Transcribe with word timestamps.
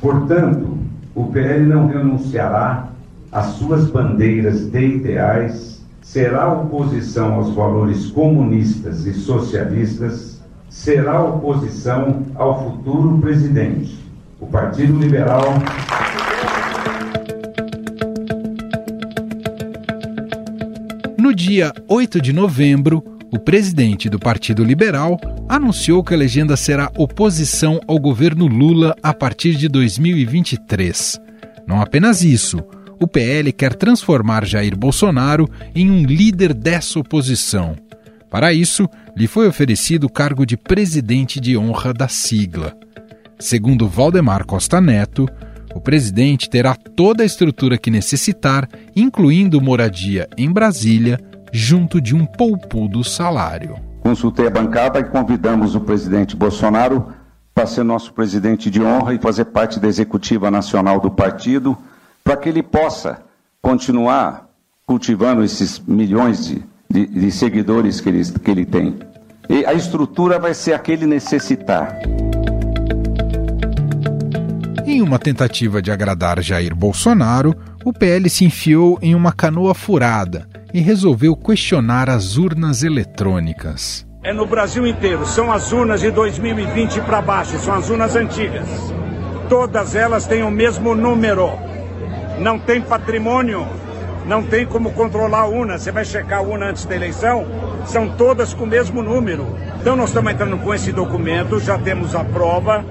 Portanto, 0.00 0.78
o 1.14 1.26
PL 1.26 1.66
não 1.66 1.86
renunciará 1.86 2.88
às 3.30 3.46
suas 3.46 3.90
bandeiras 3.90 4.70
de 4.70 4.80
ideais, 4.80 5.84
será 6.00 6.50
oposição 6.50 7.34
aos 7.34 7.54
valores 7.54 8.06
comunistas 8.10 9.04
e 9.04 9.12
socialistas, 9.12 10.40
será 10.70 11.22
oposição 11.22 12.22
ao 12.34 12.64
futuro 12.64 13.18
presidente. 13.18 13.98
O 14.40 14.46
Partido 14.46 14.98
Liberal. 14.98 15.44
No 21.18 21.34
dia 21.34 21.72
8 21.86 22.22
de 22.22 22.32
novembro, 22.32 23.04
o 23.32 23.38
presidente 23.38 24.08
do 24.08 24.18
Partido 24.18 24.64
Liberal 24.64 25.18
anunciou 25.48 26.02
que 26.02 26.12
a 26.12 26.16
legenda 26.16 26.56
será 26.56 26.90
oposição 26.96 27.80
ao 27.86 27.98
governo 27.98 28.46
Lula 28.46 28.94
a 29.02 29.14
partir 29.14 29.54
de 29.54 29.68
2023. 29.68 31.20
Não 31.66 31.80
apenas 31.80 32.22
isso, 32.22 32.58
o 33.00 33.06
PL 33.06 33.52
quer 33.52 33.74
transformar 33.74 34.44
Jair 34.44 34.76
Bolsonaro 34.76 35.48
em 35.74 35.90
um 35.90 36.04
líder 36.04 36.52
dessa 36.52 36.98
oposição. 36.98 37.76
Para 38.28 38.52
isso, 38.52 38.88
lhe 39.16 39.26
foi 39.26 39.48
oferecido 39.48 40.04
o 40.04 40.12
cargo 40.12 40.44
de 40.44 40.56
presidente 40.56 41.40
de 41.40 41.56
honra 41.56 41.92
da 41.92 42.08
sigla. 42.08 42.76
Segundo 43.38 43.88
Valdemar 43.88 44.44
Costa 44.44 44.80
Neto, 44.80 45.26
o 45.74 45.80
presidente 45.80 46.50
terá 46.50 46.74
toda 46.74 47.22
a 47.22 47.26
estrutura 47.26 47.78
que 47.78 47.90
necessitar, 47.90 48.68
incluindo 48.94 49.60
moradia 49.60 50.28
em 50.36 50.50
Brasília, 50.50 51.18
junto 51.52 52.00
de 52.00 52.14
um 52.14 52.24
poupudo 52.24 53.02
salário. 53.02 53.76
Consultei 54.00 54.46
a 54.46 54.50
bancada 54.50 54.98
e 54.98 55.04
convidamos 55.04 55.74
o 55.74 55.80
presidente 55.80 56.34
Bolsonaro 56.36 57.12
para 57.54 57.66
ser 57.66 57.84
nosso 57.84 58.12
presidente 58.12 58.70
de 58.70 58.82
honra 58.82 59.14
e 59.14 59.18
fazer 59.18 59.46
parte 59.46 59.78
da 59.78 59.88
executiva 59.88 60.50
nacional 60.50 61.00
do 61.00 61.10
partido, 61.10 61.76
para 62.24 62.36
que 62.36 62.48
ele 62.48 62.62
possa 62.62 63.20
continuar 63.60 64.48
cultivando 64.86 65.44
esses 65.44 65.78
milhões 65.78 66.46
de, 66.46 66.62
de, 66.88 67.06
de 67.06 67.30
seguidores 67.30 68.00
que 68.00 68.08
ele, 68.08 68.24
que 68.24 68.50
ele 68.50 68.64
tem. 68.64 68.98
E 69.48 69.66
a 69.66 69.74
estrutura 69.74 70.38
vai 70.38 70.54
ser 70.54 70.72
a 70.72 70.78
que 70.78 70.92
ele 70.92 71.06
necessitar. 71.06 71.98
Em 74.86 75.02
uma 75.02 75.18
tentativa 75.18 75.82
de 75.82 75.90
agradar 75.90 76.42
Jair 76.42 76.74
Bolsonaro, 76.74 77.54
o 77.84 77.92
PL 77.92 78.28
se 78.30 78.44
enfiou 78.44 78.98
em 79.02 79.14
uma 79.14 79.32
canoa 79.32 79.74
furada 79.74 80.49
e 80.72 80.80
resolveu 80.80 81.36
questionar 81.36 82.08
as 82.08 82.36
urnas 82.36 82.82
eletrônicas. 82.82 84.06
É 84.22 84.32
no 84.32 84.46
Brasil 84.46 84.86
inteiro, 84.86 85.24
são 85.24 85.50
as 85.50 85.72
urnas 85.72 86.00
de 86.00 86.10
2020 86.10 87.00
para 87.00 87.22
baixo, 87.22 87.58
são 87.58 87.74
as 87.74 87.88
urnas 87.88 88.14
antigas. 88.16 88.68
Todas 89.48 89.94
elas 89.94 90.26
têm 90.26 90.42
o 90.42 90.50
mesmo 90.50 90.94
número. 90.94 91.50
Não 92.38 92.58
tem 92.58 92.80
patrimônio, 92.80 93.66
não 94.26 94.42
tem 94.42 94.66
como 94.66 94.92
controlar 94.92 95.40
a 95.40 95.46
urna. 95.46 95.78
Você 95.78 95.90
vai 95.90 96.04
checar 96.04 96.40
a 96.40 96.42
urna 96.42 96.66
antes 96.66 96.84
da 96.84 96.94
eleição, 96.94 97.46
são 97.86 98.08
todas 98.10 98.54
com 98.54 98.64
o 98.64 98.66
mesmo 98.66 99.02
número. 99.02 99.46
Então 99.80 99.96
nós 99.96 100.10
estamos 100.10 100.32
entrando 100.32 100.58
com 100.58 100.72
esse 100.74 100.92
documento, 100.92 101.58
já 101.58 101.78
temos 101.78 102.14
a 102.14 102.22
prova 102.22 102.84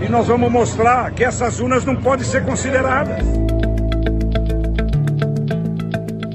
e 0.00 0.08
nós 0.08 0.28
vamos 0.28 0.50
mostrar 0.50 1.10
que 1.10 1.24
essas 1.24 1.58
urnas 1.58 1.84
não 1.84 1.96
podem 1.96 2.24
ser 2.24 2.44
consideradas. 2.44 3.45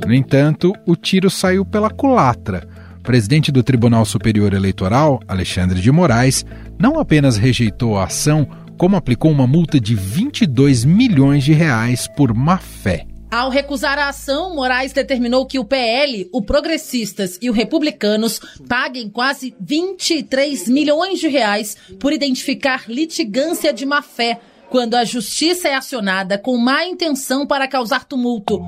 No 0.06 0.14
entanto, 0.14 0.74
o 0.86 0.96
tiro 0.96 1.30
saiu 1.30 1.66
pela 1.66 1.90
culatra. 1.90 2.68
O 3.00 3.04
presidente 3.04 3.52
do 3.52 3.64
Tribunal 3.64 4.06
Superior 4.06 4.54
Eleitoral, 4.54 5.20
Alexandre 5.28 5.80
de 5.80 5.92
Moraes, 5.92 6.46
não 6.80 7.00
apenas 7.00 7.38
rejeitou 7.38 7.98
a 7.98 8.06
ação, 8.06 8.48
como 8.78 8.96
aplicou 8.96 9.32
uma 9.32 9.48
multa 9.48 9.80
de 9.80 9.96
22 9.96 10.86
milhões 10.86 11.44
de 11.44 11.54
reais 11.54 12.08
por 12.08 12.34
má 12.34 12.58
fé. 12.58 13.06
Ao 13.32 13.50
recusar 13.50 13.98
a 13.98 14.10
ação, 14.10 14.54
Moraes 14.54 14.92
determinou 14.92 15.46
que 15.46 15.58
o 15.58 15.64
PL, 15.64 16.28
o 16.34 16.42
Progressistas 16.42 17.40
e 17.42 17.50
o 17.50 17.54
Republicanos 17.54 18.42
paguem 18.68 19.10
quase 19.10 19.56
23 19.60 20.68
milhões 20.68 21.20
de 21.20 21.30
reais 21.30 21.78
por 21.98 22.12
identificar 22.12 22.84
litigância 22.90 23.72
de 23.72 23.86
má 23.86 24.02
fé, 24.02 24.42
quando 24.70 24.96
a 24.96 25.06
justiça 25.06 25.70
é 25.70 25.76
acionada 25.76 26.38
com 26.38 26.58
má 26.58 26.86
intenção 26.86 27.48
para 27.48 27.68
causar 27.68 28.04
tumulto. 28.04 28.62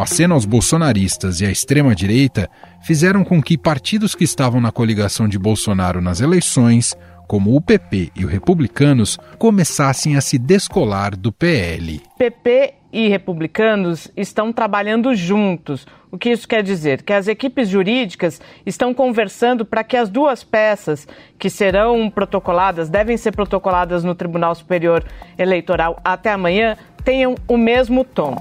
O 0.00 0.02
aceno 0.02 0.32
aos 0.32 0.46
bolsonaristas 0.46 1.42
e 1.42 1.44
à 1.44 1.50
extrema-direita 1.50 2.48
fizeram 2.80 3.22
com 3.22 3.42
que 3.42 3.58
partidos 3.58 4.14
que 4.14 4.24
estavam 4.24 4.58
na 4.58 4.72
coligação 4.72 5.28
de 5.28 5.38
Bolsonaro 5.38 6.00
nas 6.00 6.22
eleições, 6.22 6.96
como 7.28 7.54
o 7.54 7.60
PP 7.60 8.10
e 8.16 8.24
o 8.24 8.28
Republicanos, 8.28 9.18
começassem 9.38 10.16
a 10.16 10.22
se 10.22 10.38
descolar 10.38 11.14
do 11.14 11.30
PL. 11.30 12.00
PP 12.16 12.72
e 12.90 13.08
republicanos 13.08 14.10
estão 14.16 14.54
trabalhando 14.54 15.14
juntos. 15.14 15.86
O 16.10 16.16
que 16.16 16.30
isso 16.30 16.48
quer 16.48 16.62
dizer? 16.62 17.02
Que 17.02 17.12
as 17.12 17.28
equipes 17.28 17.68
jurídicas 17.68 18.40
estão 18.64 18.94
conversando 18.94 19.66
para 19.66 19.84
que 19.84 19.98
as 19.98 20.08
duas 20.08 20.42
peças 20.42 21.06
que 21.38 21.50
serão 21.50 22.08
protocoladas, 22.08 22.88
devem 22.88 23.18
ser 23.18 23.32
protocoladas 23.32 24.02
no 24.02 24.14
Tribunal 24.14 24.54
Superior 24.54 25.04
Eleitoral 25.36 26.00
até 26.02 26.32
amanhã, 26.32 26.74
tenham 27.04 27.34
o 27.46 27.58
mesmo 27.58 28.02
tom. 28.02 28.34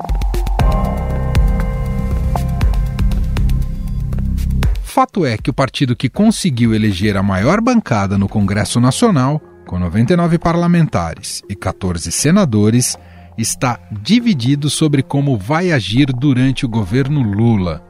Fato 4.89 5.23
é 5.23 5.37
que 5.37 5.51
o 5.51 5.53
partido 5.53 5.95
que 5.95 6.09
conseguiu 6.09 6.73
eleger 6.73 7.15
a 7.15 7.21
maior 7.21 7.61
bancada 7.61 8.17
no 8.17 8.27
Congresso 8.27 8.79
Nacional, 8.79 9.39
com 9.67 9.77
99 9.77 10.39
parlamentares 10.39 11.43
e 11.47 11.55
14 11.55 12.11
senadores, 12.11 12.97
está 13.37 13.79
dividido 13.91 14.67
sobre 14.67 15.03
como 15.03 15.37
vai 15.37 15.71
agir 15.71 16.07
durante 16.07 16.65
o 16.65 16.67
governo 16.67 17.21
Lula. 17.21 17.85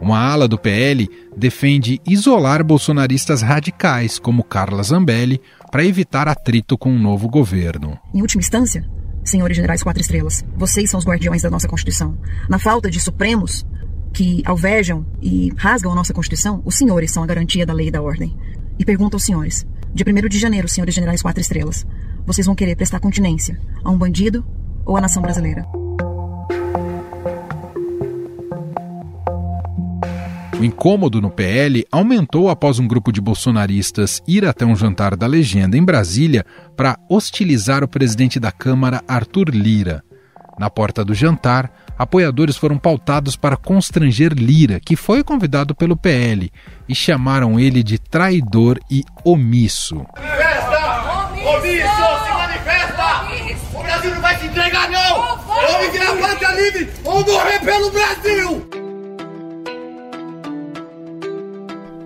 Uma 0.00 0.20
ala 0.20 0.46
do 0.46 0.56
PL 0.56 1.10
defende 1.36 2.00
isolar 2.06 2.62
bolsonaristas 2.62 3.42
radicais, 3.42 4.16
como 4.16 4.44
Carla 4.44 4.84
Zambelli, 4.84 5.40
para 5.72 5.84
evitar 5.84 6.28
atrito 6.28 6.78
com 6.78 6.94
o 6.94 6.98
novo 6.98 7.28
governo. 7.28 7.98
Em 8.14 8.22
última 8.22 8.40
instância, 8.40 8.88
senhores 9.24 9.56
generais 9.56 9.82
quatro 9.82 10.00
estrelas, 10.00 10.44
vocês 10.56 10.88
são 10.90 10.98
os 10.98 11.06
guardiões 11.06 11.42
da 11.42 11.50
nossa 11.50 11.66
Constituição. 11.66 12.16
Na 12.48 12.60
falta 12.60 12.88
de 12.88 13.00
supremos, 13.00 13.66
que 14.16 14.42
alvejam 14.46 15.04
e 15.20 15.52
rasgam 15.58 15.92
a 15.92 15.94
nossa 15.94 16.14
Constituição, 16.14 16.62
os 16.64 16.74
senhores 16.74 17.10
são 17.10 17.22
a 17.22 17.26
garantia 17.26 17.66
da 17.66 17.74
lei 17.74 17.88
e 17.88 17.90
da 17.90 18.00
ordem. 18.00 18.34
E 18.78 18.84
pergunto 18.84 19.14
aos 19.14 19.24
senhores: 19.24 19.66
de 19.92 20.02
1 20.02 20.28
de 20.28 20.38
janeiro, 20.38 20.66
senhores 20.66 20.94
generais 20.94 21.20
quatro 21.20 21.42
estrelas, 21.42 21.86
vocês 22.24 22.46
vão 22.46 22.56
querer 22.56 22.76
prestar 22.76 22.98
continência 22.98 23.60
a 23.84 23.90
um 23.90 23.98
bandido 23.98 24.42
ou 24.86 24.96
à 24.96 25.02
nação 25.02 25.20
brasileira? 25.20 25.66
O 30.58 30.64
incômodo 30.64 31.20
no 31.20 31.30
PL 31.30 31.84
aumentou 31.92 32.48
após 32.48 32.78
um 32.78 32.88
grupo 32.88 33.12
de 33.12 33.20
bolsonaristas 33.20 34.22
ir 34.26 34.46
até 34.46 34.64
um 34.64 34.74
jantar 34.74 35.14
da 35.14 35.26
legenda 35.26 35.76
em 35.76 35.84
Brasília 35.84 36.46
para 36.74 36.98
hostilizar 37.10 37.84
o 37.84 37.88
presidente 37.88 38.40
da 38.40 38.50
Câmara, 38.50 39.04
Arthur 39.06 39.50
Lira. 39.50 40.05
Na 40.58 40.70
porta 40.70 41.04
do 41.04 41.14
jantar, 41.14 41.70
apoiadores 41.98 42.56
foram 42.56 42.78
pautados 42.78 43.36
para 43.36 43.56
constranger 43.56 44.32
Lira, 44.32 44.80
que 44.80 44.96
foi 44.96 45.22
convidado 45.22 45.74
pelo 45.74 45.96
PL, 45.96 46.50
e 46.88 46.94
chamaram 46.94 47.60
ele 47.60 47.82
de 47.82 47.98
traidor 47.98 48.78
e 48.90 49.04
omisso. 49.22 50.06
Manifesta! 50.16 51.26
Omisso! 51.46 52.24
Se 52.24 52.32
manifesta! 52.32 53.78
O 53.78 53.82
Brasil 53.82 54.14
não 54.14 54.20
vai 54.22 54.38
se 54.38 54.46
entregar, 54.46 54.90
não! 54.90 55.22
A 55.22 56.16
pátria 56.20 56.52
livre 56.52 56.90
ou 57.04 57.24
morrer 57.24 57.60
pelo 57.60 57.90
Brasil! 57.90 58.70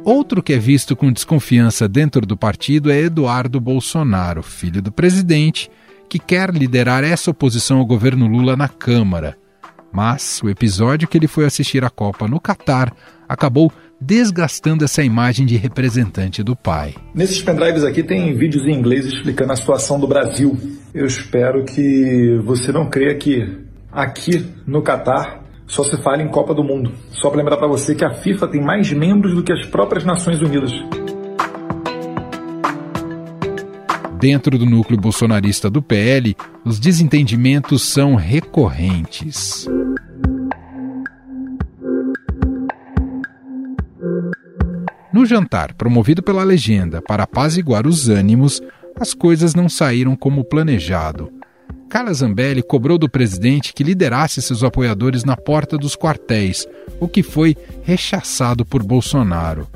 Outro 0.05 0.43
que 0.43 0.55
é 0.55 0.59
visto 0.59 0.97
com 0.97 1.13
desconfiança 1.13 1.87
dentro 1.87 2.23
do 2.27 2.37
partido 2.37 2.91
é 2.91 2.99
Eduardo 2.99 3.61
Bolsonaro, 3.61 4.43
filho 4.43 4.83
do 4.83 4.91
presidente, 4.91 5.71
que 6.11 6.19
quer 6.19 6.51
liderar 6.51 7.05
essa 7.05 7.31
oposição 7.31 7.79
ao 7.79 7.87
governo 7.87 8.27
Lula 8.27 8.57
na 8.57 8.69
Câmara. 8.69 9.37
Mas 9.93 10.41
o 10.43 10.51
episódio 10.51 11.07
que 11.07 11.17
ele 11.17 11.29
foi 11.29 11.45
assistir 11.45 11.85
à 11.85 11.89
Copa 11.89 12.27
no 12.27 12.41
Catar 12.41 12.93
acabou 13.29 13.73
desgastando 14.01 14.85
essa 14.85 15.05
imagem 15.05 15.47
de 15.47 15.57
representante 15.57 16.43
do 16.43 16.57
pai. 16.57 16.95
Nesses 17.15 17.41
pendrives 17.41 17.85
aqui 17.85 18.03
tem 18.03 18.37
vídeos 18.37 18.67
em 18.67 18.73
inglês 18.73 19.07
explicando 19.07 19.53
a 19.53 19.57
situação 19.57 20.01
do 20.01 20.09
Brasil. 20.09 20.59
Eu 20.93 21.07
espero 21.07 21.65
que 21.65 22.41
você 22.45 22.73
não 22.73 22.91
creia 22.91 23.15
que 23.15 23.59
aqui 23.93 24.45
no 24.67 24.83
Catar 24.83 25.45
só 25.69 25.85
se 25.85 25.97
fala 26.03 26.23
em 26.23 26.29
Copa 26.29 26.53
do 26.53 26.65
Mundo. 26.65 26.93
Só 27.13 27.29
para 27.29 27.39
lembrar 27.39 27.57
para 27.57 27.69
você 27.69 27.95
que 27.95 28.05
a 28.05 28.15
FIFA 28.15 28.49
tem 28.49 28.61
mais 28.61 28.93
membros 28.93 29.33
do 29.37 29.45
que 29.45 29.53
as 29.53 29.65
próprias 29.67 30.05
Nações 30.05 30.41
Unidas. 30.41 30.73
Dentro 34.21 34.59
do 34.59 34.67
núcleo 34.67 35.01
bolsonarista 35.01 35.71
do 35.71 35.81
PL, 35.81 36.37
os 36.63 36.79
desentendimentos 36.79 37.81
são 37.81 38.17
recorrentes. 38.17 39.67
No 45.11 45.25
jantar, 45.25 45.73
promovido 45.73 46.23
pela 46.23 46.45
legenda 46.45 47.01
para 47.01 47.23
apaziguar 47.23 47.87
os 47.87 48.11
ânimos, 48.11 48.61
as 49.01 49.15
coisas 49.15 49.55
não 49.55 49.71
saíram 49.71 50.15
como 50.15 50.45
planejado. 50.45 51.33
Carla 51.89 52.13
Zambelli 52.13 52.63
cobrou 52.63 52.99
do 52.99 53.09
presidente 53.09 53.73
que 53.73 53.83
liderasse 53.83 54.43
seus 54.43 54.63
apoiadores 54.63 55.25
na 55.25 55.37
porta 55.37 55.79
dos 55.79 55.97
quartéis, 55.97 56.67
o 57.01 57.09
que 57.09 57.23
foi 57.23 57.57
rechaçado 57.83 58.67
por 58.67 58.83
Bolsonaro. 58.83 59.67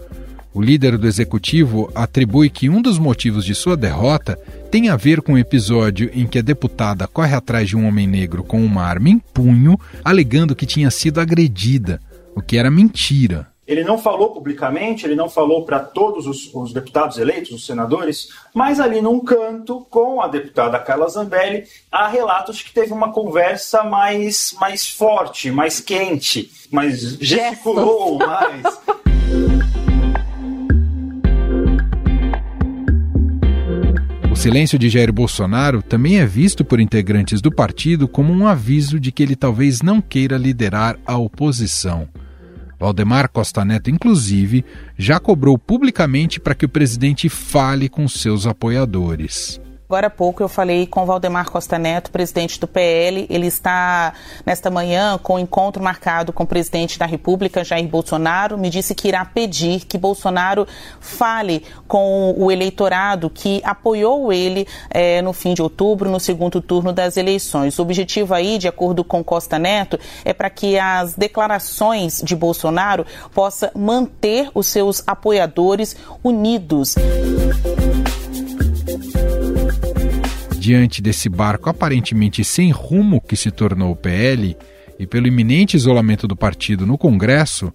O 0.55 0.62
líder 0.62 0.97
do 0.97 1.09
executivo 1.09 1.91
atribui 1.97 2.49
que 2.49 2.71
um 2.71 2.81
dos 2.81 2.97
motivos 2.97 3.45
de 3.45 3.56
sua 3.56 3.77
derrota 3.77 4.39
tem 4.71 4.89
a 4.89 4.95
ver 4.95 5.21
com 5.21 5.33
o 5.33 5.35
um 5.35 5.39
episódio 5.39 6.09
em 6.15 6.29
que 6.29 6.39
a 6.39 6.43
deputada 6.43 7.09
corre 7.09 7.35
atrás 7.35 7.69
de 7.69 7.77
um 7.77 7.89
homem 7.89 8.06
negro 8.06 8.45
com 8.45 8.65
uma 8.65 8.85
arma 8.85 9.09
em 9.09 9.19
punho, 9.19 9.77
alegando 10.05 10.55
que 10.55 10.65
tinha 10.65 10.93
sido 10.93 11.21
agredida, 11.21 12.01
o 12.37 12.41
que 12.41 12.56
era 12.56 12.71
mentira. 12.71 13.49
Ele 13.67 13.83
não 13.83 13.99
falou 13.99 14.33
publicamente, 14.33 15.05
ele 15.05 15.17
não 15.17 15.29
falou 15.29 15.65
para 15.65 15.81
todos 15.81 16.25
os, 16.27 16.55
os, 16.55 16.73
deputados 16.73 17.19
eleitos, 17.19 17.50
os 17.50 17.67
senadores, 17.67 18.29
mas 18.55 18.79
ali 18.79 19.00
num 19.00 19.19
canto, 19.21 19.85
com 19.91 20.21
a 20.21 20.29
deputada 20.29 20.79
Carla 20.79 21.09
Zambelli, 21.09 21.65
há 21.91 22.07
relatos 22.07 22.62
que 22.62 22.73
teve 22.73 22.93
uma 22.93 23.11
conversa 23.11 23.83
mais, 23.83 24.55
mais 24.61 24.89
forte, 24.89 25.50
mais 25.50 25.81
quente, 25.81 26.49
mais 26.71 27.00
gesticulou 27.19 28.19
mais. 28.19 28.62
silêncio 34.44 34.79
de 34.79 34.91
Jair 34.91 35.11
Bolsonaro 35.11 35.81
também 35.81 36.20
é 36.20 36.26
visto 36.26 36.67
por 36.67 36.79
integrantes 36.79 37.41
do 37.41 37.50
partido 37.50 38.06
como 38.06 38.31
um 38.31 38.46
aviso 38.46 39.00
de 39.00 39.11
que 39.11 39.23
ele 39.23 39.35
talvez 39.35 39.81
não 39.81 40.02
queira 40.02 40.37
liderar 40.37 40.99
a 41.06 41.17
oposição. 41.17 42.06
Valdemar 42.79 43.31
Costa 43.31 43.64
Neto, 43.64 43.91
inclusive, 43.91 44.62
já 44.99 45.19
cobrou 45.19 45.56
publicamente 45.56 46.38
para 46.38 46.55
que 46.55 46.67
o 46.67 46.69
presidente 46.69 47.26
fale 47.26 47.88
com 47.88 48.06
seus 48.06 48.46
apoiadores. 48.46 49.58
Agora 49.94 50.08
há 50.08 50.11
pouco 50.11 50.43
eu 50.43 50.49
falei 50.49 50.88
com 50.88 51.06
Valdemar 51.06 51.49
Costa 51.49 51.79
Neto, 51.79 52.11
presidente 52.11 52.58
do 52.58 52.67
PL. 52.67 53.29
Ele 53.31 53.46
está 53.46 54.12
nesta 54.44 54.69
manhã 54.69 55.17
com 55.23 55.37
um 55.37 55.38
encontro 55.38 55.81
marcado 55.81 56.32
com 56.32 56.43
o 56.43 56.46
presidente 56.49 56.99
da 56.99 57.06
República, 57.06 57.62
Jair 57.62 57.87
Bolsonaro. 57.87 58.58
Me 58.58 58.69
disse 58.69 58.93
que 58.93 59.06
irá 59.06 59.25
pedir 59.25 59.85
que 59.85 59.96
Bolsonaro 59.96 60.67
fale 60.99 61.62
com 61.87 62.35
o 62.37 62.50
eleitorado 62.50 63.31
que 63.31 63.62
apoiou 63.62 64.32
ele 64.32 64.67
é, 64.91 65.23
no 65.23 65.32
fim 65.32 65.55
de 65.55 65.62
outubro, 65.62 66.11
no 66.11 66.19
segundo 66.19 66.61
turno 66.61 66.93
das 66.93 67.17
eleições. 67.17 67.79
O 67.79 67.82
objetivo 67.82 68.35
aí, 68.35 68.58
de 68.58 68.67
acordo 68.67 69.05
com 69.05 69.23
Costa 69.23 69.61
Neto, 69.61 69.97
é 70.25 70.32
para 70.32 70.50
que 70.50 70.76
as 70.76 71.14
declarações 71.14 72.20
de 72.20 72.35
Bolsonaro 72.35 73.06
possa 73.32 73.70
manter 73.76 74.50
os 74.56 74.67
seus 74.67 75.05
apoiadores 75.06 75.97
unidos. 76.25 76.97
Diante 80.64 81.02
desse 81.02 81.28
barco 81.28 81.69
aparentemente 81.69 82.43
sem 82.43 82.70
rumo 82.70 83.20
que 83.20 83.37
se 83.37 83.50
tornou 83.50 83.93
o 83.93 83.96
PL 83.96 84.56
e 84.99 85.06
pelo 85.06 85.26
iminente 85.26 85.76
isolamento 85.76 86.26
do 86.26 86.34
partido 86.34 86.87
no 86.87 86.96
Congresso, 86.96 87.70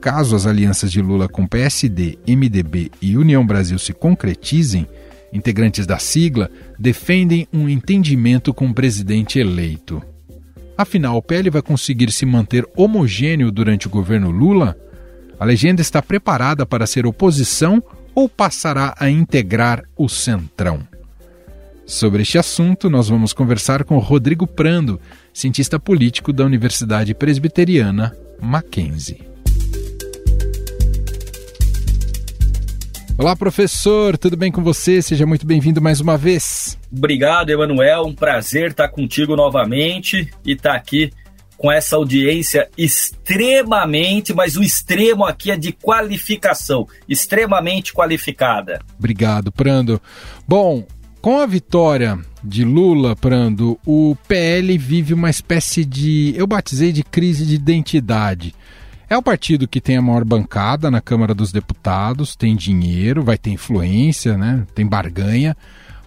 caso 0.00 0.34
as 0.34 0.44
alianças 0.44 0.90
de 0.90 1.00
Lula 1.00 1.28
com 1.28 1.46
PSD, 1.46 2.18
MDB 2.26 2.90
e 3.00 3.16
União 3.16 3.46
Brasil 3.46 3.78
se 3.78 3.92
concretizem, 3.92 4.88
integrantes 5.32 5.86
da 5.86 6.00
sigla 6.00 6.50
defendem 6.76 7.46
um 7.52 7.68
entendimento 7.68 8.52
com 8.52 8.66
o 8.66 8.74
presidente 8.74 9.38
eleito. 9.38 10.02
Afinal, 10.76 11.18
o 11.18 11.22
PL 11.22 11.48
vai 11.48 11.62
conseguir 11.62 12.10
se 12.10 12.26
manter 12.26 12.66
homogêneo 12.76 13.52
durante 13.52 13.86
o 13.86 13.90
governo 13.90 14.32
Lula? 14.32 14.76
A 15.38 15.44
legenda 15.44 15.80
está 15.80 16.02
preparada 16.02 16.66
para 16.66 16.88
ser 16.88 17.06
oposição 17.06 17.80
ou 18.12 18.28
passará 18.28 18.96
a 18.98 19.08
integrar 19.08 19.84
o 19.96 20.08
Centrão? 20.08 20.90
Sobre 21.92 22.22
este 22.22 22.38
assunto, 22.38 22.88
nós 22.88 23.10
vamos 23.10 23.34
conversar 23.34 23.84
com 23.84 23.98
Rodrigo 23.98 24.46
Prando, 24.46 24.98
cientista 25.30 25.78
político 25.78 26.32
da 26.32 26.42
Universidade 26.42 27.14
Presbiteriana 27.14 28.16
Mackenzie. 28.40 29.20
Olá, 33.18 33.36
professor, 33.36 34.16
tudo 34.16 34.38
bem 34.38 34.50
com 34.50 34.62
você? 34.64 35.02
Seja 35.02 35.26
muito 35.26 35.46
bem-vindo 35.46 35.82
mais 35.82 36.00
uma 36.00 36.16
vez. 36.16 36.78
Obrigado, 36.90 37.50
Emanuel. 37.50 38.06
Um 38.06 38.14
prazer 38.14 38.70
estar 38.70 38.88
contigo 38.88 39.36
novamente 39.36 40.32
e 40.46 40.52
estar 40.52 40.74
aqui 40.74 41.12
com 41.58 41.70
essa 41.70 41.96
audiência 41.96 42.70
extremamente, 42.76 44.32
mas 44.32 44.56
o 44.56 44.62
extremo 44.62 45.26
aqui 45.26 45.50
é 45.50 45.58
de 45.58 45.72
qualificação, 45.72 46.88
extremamente 47.06 47.92
qualificada. 47.92 48.80
Obrigado, 48.98 49.52
Prando. 49.52 50.00
Bom, 50.48 50.86
com 51.22 51.38
a 51.38 51.46
vitória 51.46 52.18
de 52.42 52.64
Lula, 52.64 53.14
Prando, 53.14 53.78
o 53.86 54.16
PL 54.26 54.76
vive 54.76 55.14
uma 55.14 55.30
espécie 55.30 55.84
de, 55.84 56.34
eu 56.36 56.48
batizei 56.48 56.90
de 56.90 57.04
crise 57.04 57.46
de 57.46 57.54
identidade. 57.54 58.52
É 59.08 59.16
o 59.16 59.22
partido 59.22 59.68
que 59.68 59.80
tem 59.80 59.96
a 59.96 60.02
maior 60.02 60.24
bancada 60.24 60.90
na 60.90 61.00
Câmara 61.00 61.32
dos 61.32 61.52
Deputados, 61.52 62.34
tem 62.34 62.56
dinheiro, 62.56 63.22
vai 63.22 63.38
ter 63.38 63.50
influência, 63.50 64.36
né? 64.36 64.66
tem 64.74 64.84
barganha. 64.84 65.56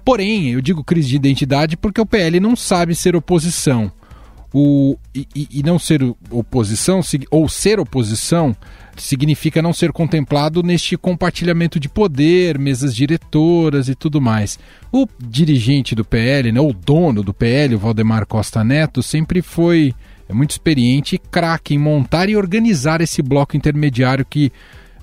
Porém, 0.03 0.49
eu 0.49 0.59
digo 0.59 0.83
crise 0.83 1.07
de 1.07 1.15
identidade 1.15 1.77
porque 1.77 2.01
o 2.01 2.05
PL 2.05 2.41
não 2.41 2.55
sabe 2.55 2.93
ser 2.93 3.15
oposição. 3.15 3.89
O, 4.53 4.97
e, 5.13 5.27
e 5.33 5.63
não 5.63 5.79
ser 5.79 6.01
oposição, 6.29 6.99
ou 7.31 7.47
ser 7.47 7.79
oposição, 7.79 8.55
significa 8.97 9.61
não 9.61 9.73
ser 9.73 9.91
contemplado 9.91 10.63
neste 10.63 10.97
compartilhamento 10.97 11.79
de 11.79 11.89
poder, 11.89 12.57
mesas 12.57 12.95
diretoras 12.95 13.89
e 13.89 13.95
tudo 13.95 14.21
mais. 14.21 14.57
O 14.91 15.07
dirigente 15.19 15.95
do 15.95 16.05
PL, 16.05 16.51
né, 16.51 16.59
o 16.59 16.73
dono 16.73 17.23
do 17.23 17.33
PL, 17.33 17.75
o 17.75 17.79
Valdemar 17.79 18.25
Costa 18.25 18.63
Neto, 18.63 19.03
sempre 19.03 19.41
foi 19.41 19.93
é 20.27 20.33
muito 20.33 20.51
experiente 20.51 21.15
e 21.15 21.19
craque 21.19 21.75
em 21.75 21.77
montar 21.77 22.29
e 22.29 22.35
organizar 22.35 22.99
esse 22.99 23.21
bloco 23.21 23.55
intermediário 23.55 24.25
que 24.25 24.51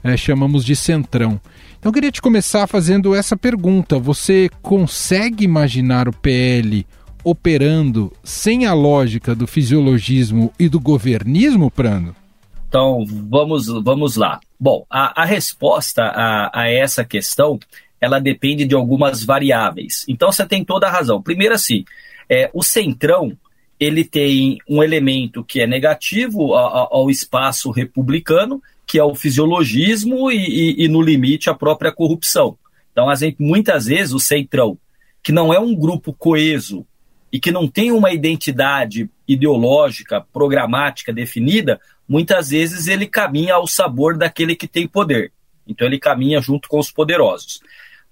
é, 0.03 0.17
chamamos 0.17 0.65
de 0.65 0.75
centrão. 0.75 1.41
Então 1.79 1.91
eu 1.91 1.93
queria 1.93 2.11
te 2.11 2.21
começar 2.21 2.67
fazendo 2.67 3.15
essa 3.15 3.37
pergunta: 3.37 3.99
você 3.99 4.51
consegue 4.61 5.45
imaginar 5.45 6.09
o 6.09 6.13
PL 6.13 6.87
operando 7.25 8.13
sem 8.25 8.67
a 8.67 8.75
lógica 8.75 9.35
do 9.35 9.47
fisiologismo 9.47 10.53
e 10.59 10.69
do 10.69 10.81
governismo, 10.81 11.71
Prando? 11.71 12.22
Então, 12.73 13.05
vamos, 13.07 13.67
vamos 13.67 14.17
lá. 14.17 14.41
Bom, 14.59 14.87
a, 14.89 15.21
a 15.21 15.27
resposta 15.27 16.05
a, 16.05 16.63
a 16.63 16.71
essa 16.71 17.05
questão, 17.05 17.61
ela 18.01 18.19
depende 18.19 18.65
de 18.65 18.75
algumas 18.75 19.23
variáveis. 19.23 20.07
Então, 20.09 20.33
você 20.33 20.47
tem 20.47 20.65
toda 20.65 20.87
a 20.87 20.91
razão. 20.91 21.21
Primeiro, 21.21 21.55
assim, 21.55 21.85
é, 22.31 22.51
o 22.55 22.63
centrão, 22.63 23.37
ele 23.79 24.07
tem 24.07 24.57
um 24.67 24.83
elemento 24.83 25.45
que 25.45 25.61
é 25.61 25.67
negativo 25.67 26.55
ao, 26.55 26.97
ao 26.97 27.11
espaço 27.11 27.71
republicano, 27.71 28.63
que 28.87 28.99
é 28.99 29.05
o 29.05 29.15
fisiologismo 29.15 30.33
e, 30.33 30.39
e, 30.39 30.85
e, 30.87 30.89
no 30.89 31.03
limite, 31.03 31.51
a 31.51 31.55
própria 31.55 31.93
corrupção. 31.93 32.57
Então, 32.91 33.11
a 33.11 33.15
gente, 33.15 33.37
muitas 33.39 33.85
vezes, 33.85 34.15
o 34.15 34.19
centrão, 34.19 34.79
que 35.23 35.31
não 35.31 35.53
é 35.53 35.61
um 35.61 35.75
grupo 35.75 36.11
coeso 36.15 36.87
e 37.31 37.39
que 37.39 37.53
não 37.53 37.69
tem 37.69 37.93
uma 37.93 38.15
identidade 38.15 39.11
ideológica, 39.29 40.25
programática 40.33 41.13
definida, 41.13 41.79
muitas 42.09 42.51
vezes 42.51 42.87
ele 42.87 43.07
caminha 43.07 43.55
ao 43.55 43.67
sabor 43.67 44.17
daquele 44.17 44.55
que 44.55 44.69
tem 44.69 44.87
poder. 44.87 45.33
Então 45.67 45.87
ele 45.87 45.99
caminha 45.99 46.41
junto 46.41 46.69
com 46.69 46.79
os 46.79 46.91
poderosos. 46.91 47.61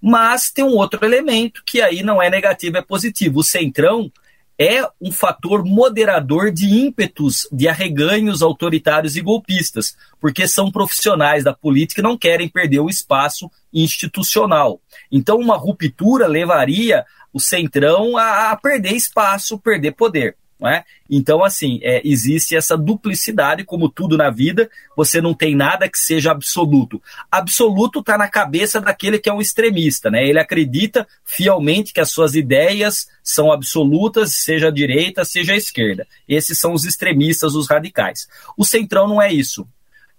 Mas 0.01 0.51
tem 0.51 0.65
um 0.65 0.75
outro 0.75 1.05
elemento 1.05 1.61
que 1.65 1.81
aí 1.81 2.01
não 2.01 2.21
é 2.21 2.29
negativo, 2.29 2.77
é 2.77 2.81
positivo. 2.81 3.39
O 3.39 3.43
centrão 3.43 4.11
é 4.57 4.87
um 5.01 5.11
fator 5.11 5.65
moderador 5.65 6.51
de 6.51 6.67
ímpetos 6.67 7.47
de 7.51 7.67
arreganhos 7.67 8.43
autoritários 8.43 9.15
e 9.15 9.21
golpistas, 9.21 9.97
porque 10.19 10.47
são 10.47 10.71
profissionais 10.71 11.43
da 11.43 11.53
política 11.53 11.99
e 11.99 12.03
não 12.03 12.17
querem 12.17 12.47
perder 12.47 12.79
o 12.79 12.89
espaço 12.89 13.49
institucional. 13.73 14.79
Então, 15.11 15.37
uma 15.37 15.57
ruptura 15.57 16.27
levaria 16.27 17.03
o 17.33 17.39
centrão 17.39 18.17
a, 18.17 18.51
a 18.51 18.55
perder 18.55 18.93
espaço, 18.93 19.57
perder 19.57 19.93
poder. 19.93 20.35
É? 20.63 20.83
Então, 21.09 21.43
assim, 21.43 21.79
é, 21.81 22.01
existe 22.03 22.55
essa 22.55 22.77
duplicidade, 22.77 23.63
como 23.63 23.89
tudo 23.89 24.15
na 24.15 24.29
vida, 24.29 24.69
você 24.95 25.19
não 25.19 25.33
tem 25.33 25.55
nada 25.55 25.89
que 25.89 25.97
seja 25.97 26.31
absoluto. 26.31 27.01
Absoluto 27.31 27.99
está 27.99 28.15
na 28.15 28.27
cabeça 28.27 28.79
daquele 28.79 29.17
que 29.17 29.27
é 29.27 29.33
um 29.33 29.41
extremista, 29.41 30.11
né? 30.11 30.23
Ele 30.23 30.39
acredita 30.39 31.07
fielmente 31.25 31.91
que 31.91 31.99
as 31.99 32.11
suas 32.11 32.35
ideias 32.35 33.07
são 33.23 33.51
absolutas, 33.51 34.35
seja 34.35 34.67
a 34.67 34.71
direita, 34.71 35.25
seja 35.25 35.53
a 35.53 35.57
esquerda. 35.57 36.05
Esses 36.27 36.59
são 36.59 36.73
os 36.73 36.85
extremistas, 36.85 37.55
os 37.55 37.67
radicais. 37.67 38.27
O 38.55 38.63
Centrão 38.63 39.07
não 39.07 39.19
é 39.19 39.33
isso. 39.33 39.67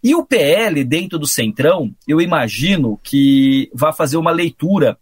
E 0.02 0.16
o 0.16 0.26
PL, 0.26 0.82
dentro 0.82 1.16
do 1.16 1.26
Centrão, 1.28 1.94
eu 2.08 2.20
imagino 2.20 2.98
que 3.04 3.70
vai 3.72 3.92
fazer 3.92 4.16
uma 4.16 4.32
leitura 4.32 4.98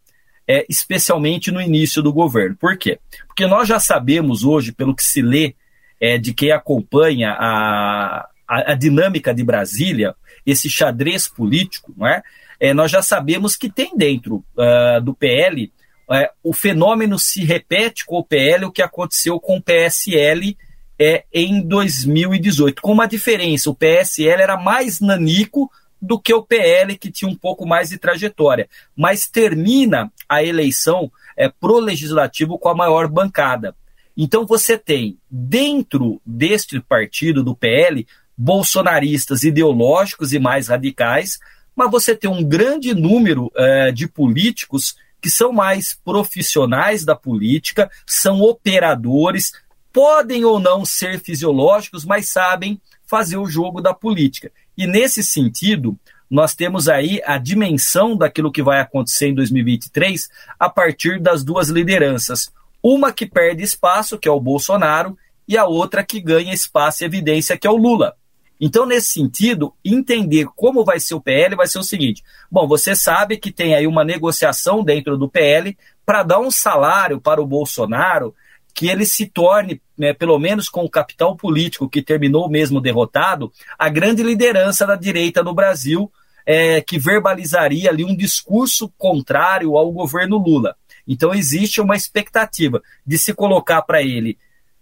é, 0.50 0.66
especialmente 0.68 1.52
no 1.52 1.60
início 1.60 2.02
do 2.02 2.12
governo. 2.12 2.56
Por 2.56 2.76
quê? 2.76 2.98
Porque 3.26 3.46
nós 3.46 3.68
já 3.68 3.78
sabemos 3.78 4.42
hoje, 4.42 4.72
pelo 4.72 4.96
que 4.96 5.04
se 5.04 5.22
lê 5.22 5.54
é, 6.00 6.18
de 6.18 6.34
quem 6.34 6.50
acompanha 6.50 7.30
a, 7.32 8.28
a, 8.48 8.72
a, 8.72 8.74
dinâmica 8.74 9.32
de 9.32 9.44
Brasília, 9.44 10.14
esse 10.44 10.68
xadrez 10.68 11.28
político, 11.28 11.94
não 11.96 12.06
é? 12.06 12.22
é, 12.58 12.74
nós 12.74 12.90
já 12.90 13.00
sabemos 13.00 13.54
que 13.54 13.70
tem 13.70 13.96
dentro 13.96 14.44
uh, 14.56 15.00
do 15.00 15.14
PL 15.14 15.70
é, 16.12 16.28
o 16.42 16.52
fenômeno 16.52 17.16
se 17.20 17.44
repete 17.44 18.04
com 18.04 18.16
o 18.16 18.24
PL, 18.24 18.64
o 18.64 18.72
que 18.72 18.82
aconteceu 18.82 19.38
com 19.38 19.58
o 19.58 19.62
PSL 19.62 20.58
é, 20.98 21.24
em 21.32 21.62
2018, 21.62 22.82
com 22.82 22.90
uma 22.90 23.06
diferença: 23.06 23.70
o 23.70 23.74
PSL 23.76 24.42
era 24.42 24.56
mais 24.56 25.00
nanico 25.00 25.70
do 26.00 26.18
que 26.18 26.32
o 26.32 26.42
PL, 26.42 26.96
que 26.96 27.10
tinha 27.10 27.30
um 27.30 27.36
pouco 27.36 27.66
mais 27.66 27.90
de 27.90 27.98
trajetória, 27.98 28.68
mas 28.96 29.28
termina 29.28 30.10
a 30.28 30.42
eleição 30.42 31.10
é, 31.36 31.48
pro 31.48 31.78
legislativo 31.78 32.58
com 32.58 32.68
a 32.68 32.74
maior 32.74 33.08
bancada. 33.08 33.74
Então 34.16 34.46
você 34.46 34.76
tem, 34.76 35.18
dentro 35.30 36.20
deste 36.24 36.80
partido 36.80 37.42
do 37.42 37.54
PL, 37.54 38.06
bolsonaristas 38.36 39.42
ideológicos 39.42 40.32
e 40.32 40.38
mais 40.38 40.68
radicais, 40.68 41.38
mas 41.76 41.90
você 41.90 42.14
tem 42.14 42.30
um 42.30 42.42
grande 42.42 42.94
número 42.94 43.50
é, 43.56 43.92
de 43.92 44.08
políticos 44.08 44.96
que 45.20 45.30
são 45.30 45.52
mais 45.52 45.94
profissionais 45.94 47.04
da 47.04 47.14
política, 47.14 47.90
são 48.06 48.40
operadores, 48.40 49.52
podem 49.92 50.44
ou 50.44 50.58
não 50.58 50.84
ser 50.84 51.20
fisiológicos, 51.20 52.04
mas 52.04 52.30
sabem 52.30 52.80
fazer 53.06 53.36
o 53.36 53.46
jogo 53.46 53.80
da 53.80 53.92
política. 53.92 54.50
E 54.80 54.86
nesse 54.86 55.22
sentido, 55.22 55.94
nós 56.30 56.54
temos 56.54 56.88
aí 56.88 57.20
a 57.26 57.36
dimensão 57.36 58.16
daquilo 58.16 58.50
que 58.50 58.62
vai 58.62 58.80
acontecer 58.80 59.28
em 59.28 59.34
2023 59.34 60.30
a 60.58 60.70
partir 60.70 61.20
das 61.20 61.44
duas 61.44 61.68
lideranças. 61.68 62.50
Uma 62.82 63.12
que 63.12 63.26
perde 63.26 63.62
espaço, 63.62 64.18
que 64.18 64.26
é 64.26 64.30
o 64.30 64.40
Bolsonaro, 64.40 65.18
e 65.46 65.58
a 65.58 65.66
outra 65.66 66.02
que 66.02 66.18
ganha 66.18 66.54
espaço 66.54 67.02
e 67.02 67.04
evidência, 67.04 67.58
que 67.58 67.66
é 67.66 67.70
o 67.70 67.76
Lula. 67.76 68.16
Então, 68.58 68.86
nesse 68.86 69.08
sentido, 69.08 69.74
entender 69.84 70.46
como 70.56 70.82
vai 70.82 70.98
ser 70.98 71.12
o 71.12 71.20
PL 71.20 71.54
vai 71.56 71.66
ser 71.66 71.78
o 71.78 71.84
seguinte: 71.84 72.24
bom, 72.50 72.66
você 72.66 72.96
sabe 72.96 73.36
que 73.36 73.52
tem 73.52 73.74
aí 73.74 73.86
uma 73.86 74.02
negociação 74.02 74.82
dentro 74.82 75.18
do 75.18 75.28
PL 75.28 75.76
para 76.06 76.22
dar 76.22 76.40
um 76.40 76.50
salário 76.50 77.20
para 77.20 77.42
o 77.42 77.46
Bolsonaro 77.46 78.34
que 78.74 78.88
ele 78.88 79.04
se 79.04 79.26
torne, 79.26 79.82
né, 80.00 80.14
pelo 80.14 80.38
menos 80.38 80.70
com 80.70 80.82
o 80.82 80.88
capital 80.88 81.36
político 81.36 81.86
que 81.86 82.00
terminou 82.00 82.48
mesmo 82.48 82.80
derrotado, 82.80 83.52
a 83.78 83.90
grande 83.90 84.22
liderança 84.22 84.86
da 84.86 84.96
direita 84.96 85.42
no 85.42 85.52
Brasil, 85.52 86.10
é, 86.46 86.80
que 86.80 86.98
verbalizaria 86.98 87.90
ali 87.90 88.02
um 88.02 88.16
discurso 88.16 88.90
contrário 88.96 89.76
ao 89.76 89.92
governo 89.92 90.38
Lula. 90.38 90.74
Então 91.06 91.34
existe 91.34 91.82
uma 91.82 91.94
expectativa 91.94 92.80
de 93.06 93.18
se 93.18 93.34
colocar 93.34 93.82
para 93.82 94.00
ele 94.00 94.38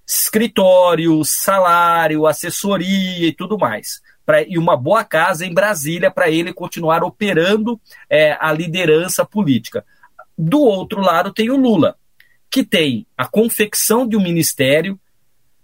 escritório, 0.06 1.20
salário, 1.24 2.24
assessoria 2.24 3.26
e 3.26 3.32
tudo 3.32 3.58
mais. 3.58 4.00
Pra, 4.24 4.42
e 4.42 4.56
uma 4.56 4.76
boa 4.76 5.02
casa 5.02 5.44
em 5.44 5.52
Brasília 5.52 6.12
para 6.12 6.30
ele 6.30 6.52
continuar 6.52 7.02
operando 7.02 7.80
é, 8.08 8.36
a 8.40 8.52
liderança 8.52 9.24
política. 9.24 9.84
Do 10.36 10.60
outro 10.60 11.00
lado 11.00 11.32
tem 11.32 11.50
o 11.50 11.56
Lula, 11.56 11.96
que 12.48 12.64
tem 12.64 13.04
a 13.16 13.26
confecção 13.26 14.06
de 14.06 14.16
um 14.16 14.22
ministério, 14.22 14.98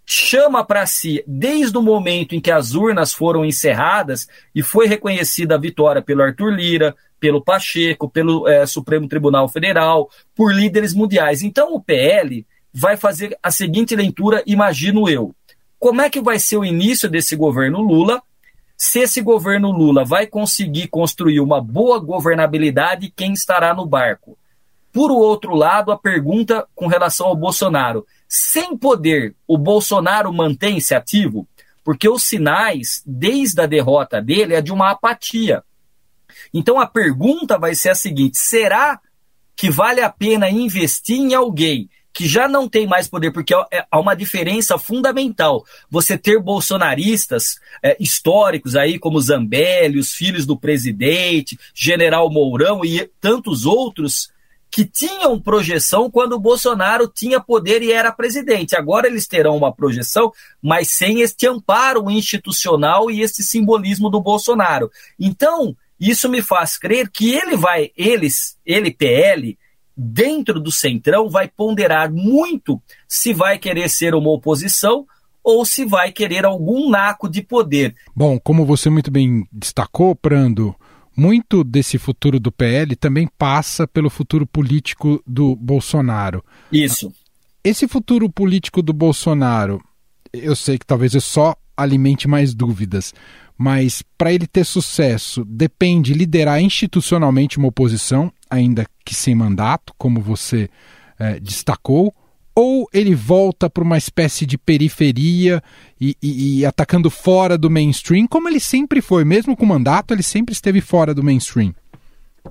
chama 0.06 0.64
para 0.64 0.86
si, 0.86 1.22
desde 1.26 1.76
o 1.78 1.82
momento 1.82 2.34
em 2.34 2.40
que 2.40 2.50
as 2.50 2.74
urnas 2.74 3.12
foram 3.12 3.44
encerradas 3.44 4.28
e 4.54 4.62
foi 4.62 4.86
reconhecida 4.86 5.54
a 5.54 5.58
vitória 5.58 6.02
pelo 6.02 6.22
Arthur 6.22 6.50
Lira, 6.50 6.94
pelo 7.18 7.42
Pacheco, 7.42 8.08
pelo 8.08 8.46
é, 8.46 8.66
Supremo 8.66 9.08
Tribunal 9.08 9.48
Federal, 9.48 10.10
por 10.34 10.52
líderes 10.54 10.92
mundiais. 10.92 11.42
Então 11.42 11.74
o 11.74 11.80
PL 11.80 12.46
vai 12.72 12.96
fazer 12.96 13.38
a 13.42 13.50
seguinte 13.50 13.96
leitura, 13.96 14.42
imagino 14.46 15.08
eu. 15.08 15.34
Como 15.78 16.02
é 16.02 16.10
que 16.10 16.20
vai 16.20 16.38
ser 16.38 16.56
o 16.56 16.64
início 16.64 17.08
desse 17.08 17.36
governo 17.36 17.80
Lula? 17.80 18.22
Se 18.76 19.00
esse 19.00 19.22
governo 19.22 19.70
Lula 19.70 20.04
vai 20.04 20.26
conseguir 20.26 20.88
construir 20.88 21.40
uma 21.40 21.62
boa 21.62 21.98
governabilidade, 21.98 23.12
quem 23.14 23.32
estará 23.32 23.72
no 23.72 23.86
barco? 23.86 24.36
Por 24.92 25.10
outro 25.10 25.54
lado, 25.54 25.92
a 25.92 25.98
pergunta 25.98 26.66
com 26.74 26.86
relação 26.86 27.26
ao 27.26 27.36
Bolsonaro. 27.36 28.06
Sem 28.36 28.76
poder, 28.76 29.36
o 29.46 29.56
Bolsonaro 29.56 30.32
mantém-se 30.32 30.92
ativo? 30.92 31.46
Porque 31.84 32.08
os 32.08 32.24
sinais, 32.24 33.00
desde 33.06 33.60
a 33.60 33.66
derrota 33.66 34.20
dele, 34.20 34.54
é 34.54 34.60
de 34.60 34.72
uma 34.72 34.90
apatia. 34.90 35.62
Então 36.52 36.80
a 36.80 36.84
pergunta 36.84 37.56
vai 37.56 37.76
ser 37.76 37.90
a 37.90 37.94
seguinte: 37.94 38.36
será 38.36 38.98
que 39.54 39.70
vale 39.70 40.00
a 40.00 40.10
pena 40.10 40.50
investir 40.50 41.16
em 41.16 41.32
alguém 41.32 41.88
que 42.12 42.26
já 42.26 42.48
não 42.48 42.68
tem 42.68 42.88
mais 42.88 43.06
poder, 43.06 43.30
porque 43.30 43.54
é, 43.54 43.86
há 43.88 44.00
uma 44.00 44.16
diferença 44.16 44.76
fundamental. 44.78 45.64
Você 45.88 46.18
ter 46.18 46.40
bolsonaristas 46.40 47.60
é, 47.80 47.96
históricos 48.00 48.74
aí, 48.74 48.98
como 48.98 49.20
Zambelli, 49.20 50.00
os 50.00 50.12
filhos 50.12 50.44
do 50.44 50.58
presidente, 50.58 51.56
General 51.72 52.28
Mourão 52.28 52.84
e 52.84 53.08
tantos 53.20 53.64
outros, 53.64 54.33
que 54.74 54.84
tinham 54.84 55.40
projeção 55.40 56.10
quando 56.10 56.32
o 56.32 56.40
Bolsonaro 56.40 57.06
tinha 57.06 57.38
poder 57.38 57.80
e 57.80 57.92
era 57.92 58.10
presidente. 58.10 58.74
Agora 58.74 59.06
eles 59.06 59.28
terão 59.28 59.56
uma 59.56 59.72
projeção, 59.72 60.32
mas 60.60 60.96
sem 60.96 61.20
este 61.20 61.46
amparo 61.46 62.10
institucional 62.10 63.08
e 63.08 63.22
este 63.22 63.44
simbolismo 63.44 64.10
do 64.10 64.20
Bolsonaro. 64.20 64.90
Então, 65.16 65.76
isso 66.00 66.28
me 66.28 66.42
faz 66.42 66.76
crer 66.76 67.08
que 67.08 67.32
ele 67.32 67.56
vai, 67.56 67.92
eles, 67.96 68.58
ele 68.66 68.90
PL, 68.90 69.56
dentro 69.96 70.58
do 70.58 70.72
Centrão, 70.72 71.30
vai 71.30 71.46
ponderar 71.46 72.10
muito 72.12 72.82
se 73.06 73.32
vai 73.32 73.60
querer 73.60 73.88
ser 73.88 74.12
uma 74.12 74.32
oposição 74.32 75.06
ou 75.44 75.64
se 75.64 75.84
vai 75.84 76.10
querer 76.10 76.44
algum 76.44 76.90
naco 76.90 77.28
de 77.28 77.42
poder. 77.42 77.94
Bom, 78.16 78.40
como 78.40 78.66
você 78.66 78.90
muito 78.90 79.08
bem 79.08 79.46
destacou, 79.52 80.16
Prando, 80.16 80.74
muito 81.16 81.62
desse 81.62 81.98
futuro 81.98 82.40
do 82.40 82.50
PL 82.50 82.96
também 82.96 83.28
passa 83.38 83.86
pelo 83.86 84.10
futuro 84.10 84.46
político 84.46 85.22
do 85.26 85.54
Bolsonaro. 85.56 86.44
Isso. 86.72 87.12
Esse 87.62 87.88
futuro 87.88 88.28
político 88.28 88.82
do 88.82 88.92
Bolsonaro, 88.92 89.80
eu 90.32 90.54
sei 90.54 90.78
que 90.78 90.86
talvez 90.86 91.14
eu 91.14 91.20
só 91.20 91.56
alimente 91.76 92.28
mais 92.28 92.54
dúvidas, 92.54 93.14
mas 93.56 94.02
para 94.18 94.32
ele 94.32 94.46
ter 94.46 94.64
sucesso, 94.64 95.44
depende 95.44 96.12
liderar 96.12 96.60
institucionalmente 96.60 97.58
uma 97.58 97.68
oposição, 97.68 98.32
ainda 98.50 98.86
que 99.04 99.14
sem 99.14 99.34
mandato, 99.34 99.92
como 99.96 100.20
você 100.20 100.68
é, 101.18 101.38
destacou, 101.40 102.14
ou 102.54 102.88
ele 102.92 103.14
volta 103.14 103.68
para 103.68 103.82
uma 103.82 103.98
espécie 103.98 104.46
de 104.46 104.56
periferia 104.56 105.62
e, 106.00 106.16
e, 106.22 106.60
e, 106.60 106.66
atacando 106.66 107.10
fora 107.10 107.58
do 107.58 107.70
mainstream, 107.70 108.26
como 108.26 108.48
ele 108.48 108.60
sempre 108.60 109.00
foi, 109.00 109.24
mesmo 109.24 109.56
com 109.56 109.66
mandato, 109.66 110.12
ele 110.14 110.22
sempre 110.22 110.52
esteve 110.52 110.80
fora 110.80 111.12
do 111.12 111.22
mainstream. 111.22 111.74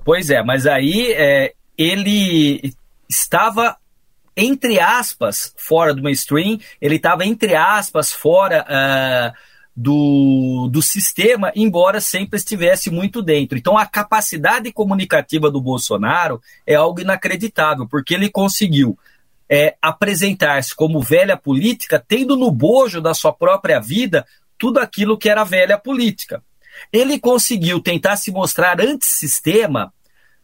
Pois 0.04 0.28
é, 0.28 0.42
mas 0.42 0.66
aí 0.66 1.12
é, 1.12 1.54
ele 1.78 2.74
estava 3.08 3.76
entre 4.36 4.80
aspas 4.80 5.54
fora 5.56 5.94
do 5.94 6.02
mainstream, 6.02 6.58
ele 6.80 6.96
estava 6.96 7.24
entre 7.24 7.54
aspas 7.54 8.12
fora. 8.12 8.64
Uh, 8.64 9.54
do, 9.76 10.68
do 10.70 10.80
sistema, 10.80 11.50
embora 11.56 12.00
sempre 12.00 12.38
estivesse 12.38 12.90
muito 12.90 13.20
dentro. 13.20 13.58
Então, 13.58 13.76
a 13.76 13.84
capacidade 13.84 14.72
comunicativa 14.72 15.50
do 15.50 15.60
Bolsonaro 15.60 16.40
é 16.64 16.76
algo 16.76 17.00
inacreditável, 17.00 17.86
porque 17.88 18.14
ele 18.14 18.30
conseguiu 18.30 18.96
é, 19.48 19.76
apresentar-se 19.80 20.74
como 20.74 21.00
velha 21.00 21.36
política, 21.36 22.02
tendo 22.06 22.36
no 22.36 22.50
bojo 22.50 23.00
da 23.00 23.14
sua 23.14 23.32
própria 23.32 23.80
vida 23.80 24.26
tudo 24.58 24.78
aquilo 24.78 25.18
que 25.18 25.28
era 25.28 25.44
velha 25.44 25.78
política. 25.78 26.42
Ele 26.92 27.18
conseguiu 27.18 27.80
tentar 27.80 28.16
se 28.16 28.30
mostrar 28.30 28.80
antissistema, 28.80 29.92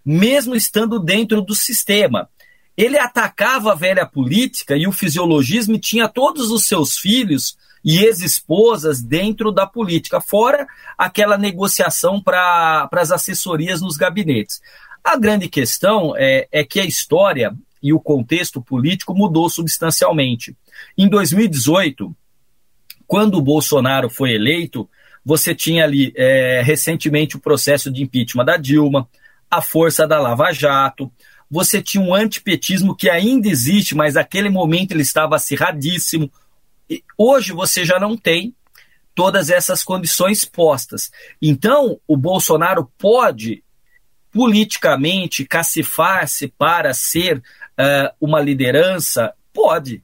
mesmo 0.05 0.55
estando 0.55 0.99
dentro 0.99 1.43
do 1.43 1.55
sistema. 1.55 2.29
Ele 2.77 2.99
atacava 2.99 3.73
a 3.73 3.77
velha 3.77 4.07
política 4.07 4.77
e 4.77 4.87
o 4.87 4.93
fisiologismo 4.93 5.75
e 5.75 5.81
tinha 5.81 6.09
todos 6.09 6.51
os 6.51 6.67
seus 6.67 6.97
filhos 6.97 7.57
e 7.85 8.05
ex-esposas 8.05 9.03
dentro 9.03 9.51
da 9.51 9.67
política, 9.67 10.21
fora 10.21 10.67
aquela 10.99 11.39
negociação 11.39 12.23
para 12.23 12.89
as 12.93 13.11
assessorias 13.11 13.81
nos 13.81 13.97
gabinetes. 13.97 14.61
A 15.03 15.17
grande 15.17 15.49
questão 15.49 16.15
é, 16.17 16.47
é 16.53 16.63
que 16.63 16.79
a 16.79 16.85
história 16.85 17.55
e 17.83 17.93
o 17.93 18.01
contexto 18.01 18.61
político 18.61 19.15
mudou 19.15 19.49
substancialmente. 19.49 20.57
Em 20.97 21.09
2018, 21.09 22.15
quando 23.07 23.37
o 23.37 23.43
Bolsonaro 23.43 24.09
foi 24.09 24.33
eleito, 24.33 24.89
você 25.25 25.55
tinha 25.55 25.85
ali 25.85 26.13
é, 26.17 26.63
recentemente 26.65 27.37
o 27.37 27.41
processo 27.41 27.91
de 27.91 28.03
impeachment 28.03 28.45
da 28.45 28.57
Dilma, 28.57 29.09
a 29.51 29.61
força 29.61 30.07
da 30.07 30.21
Lava 30.21 30.53
Jato, 30.53 31.11
você 31.51 31.83
tinha 31.83 32.03
um 32.03 32.15
antipetismo 32.15 32.95
que 32.95 33.11
ainda 33.11 33.49
existe, 33.49 33.95
mas 33.95 34.15
naquele 34.15 34.49
momento 34.49 34.93
ele 34.93 35.03
estava 35.03 35.35
acirradíssimo, 35.35 36.31
Hoje 37.17 37.53
você 37.53 37.85
já 37.85 37.99
não 37.99 38.17
tem 38.17 38.55
todas 39.15 39.51
essas 39.51 39.85
condições 39.85 40.45
postas. 40.45 41.11
Então, 41.41 42.01
o 42.07 42.17
Bolsonaro 42.17 42.91
pode 42.99 43.63
politicamente 44.33 45.45
cacifar-se 45.45 46.49
para 46.49 46.95
ser 46.95 47.43
uh, 47.81 48.15
uma 48.21 48.41
liderança? 48.41 49.33
Pode. 49.53 50.03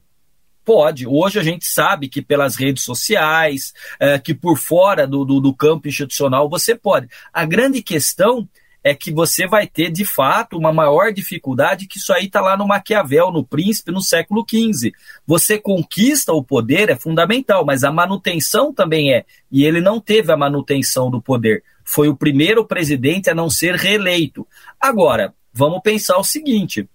Pode. 0.65 1.07
Hoje 1.07 1.39
a 1.39 1.43
gente 1.43 1.65
sabe 1.65 2.09
que 2.09 2.21
pelas 2.21 2.55
redes 2.55 2.83
sociais, 2.83 3.73
uh, 4.01 4.21
que 4.21 4.33
por 4.33 4.57
fora 4.57 5.07
do, 5.07 5.23
do, 5.23 5.39
do 5.39 5.53
campo 5.53 5.87
institucional 5.87 6.49
você 6.49 6.75
pode. 6.75 7.07
A 7.31 7.45
grande 7.45 7.81
questão 7.81 8.47
é 8.83 8.95
que 8.95 9.11
você 9.11 9.47
vai 9.47 9.67
ter, 9.67 9.91
de 9.91 10.05
fato, 10.05 10.57
uma 10.57 10.71
maior 10.71 11.11
dificuldade 11.11 11.87
que 11.87 11.97
isso 11.97 12.13
aí 12.13 12.25
está 12.25 12.39
lá 12.39 12.55
no 12.55 12.67
Maquiavel, 12.67 13.31
no 13.31 13.45
Príncipe, 13.45 13.91
no 13.91 14.01
século 14.01 14.45
XV. 14.49 14.93
Você 15.25 15.57
conquista 15.59 16.31
o 16.31 16.43
poder, 16.43 16.89
é 16.89 16.95
fundamental, 16.95 17.65
mas 17.65 17.83
a 17.83 17.91
manutenção 17.91 18.73
também 18.73 19.13
é. 19.13 19.25
E 19.51 19.65
ele 19.65 19.81
não 19.81 19.99
teve 19.99 20.31
a 20.31 20.37
manutenção 20.37 21.11
do 21.11 21.21
poder. 21.21 21.63
Foi 21.83 22.07
o 22.07 22.15
primeiro 22.15 22.65
presidente 22.65 23.29
a 23.29 23.35
não 23.35 23.49
ser 23.49 23.75
reeleito. 23.75 24.47
Agora, 24.79 25.33
vamos 25.53 25.81
pensar 25.81 26.17
o 26.17 26.23
seguinte: 26.23 26.87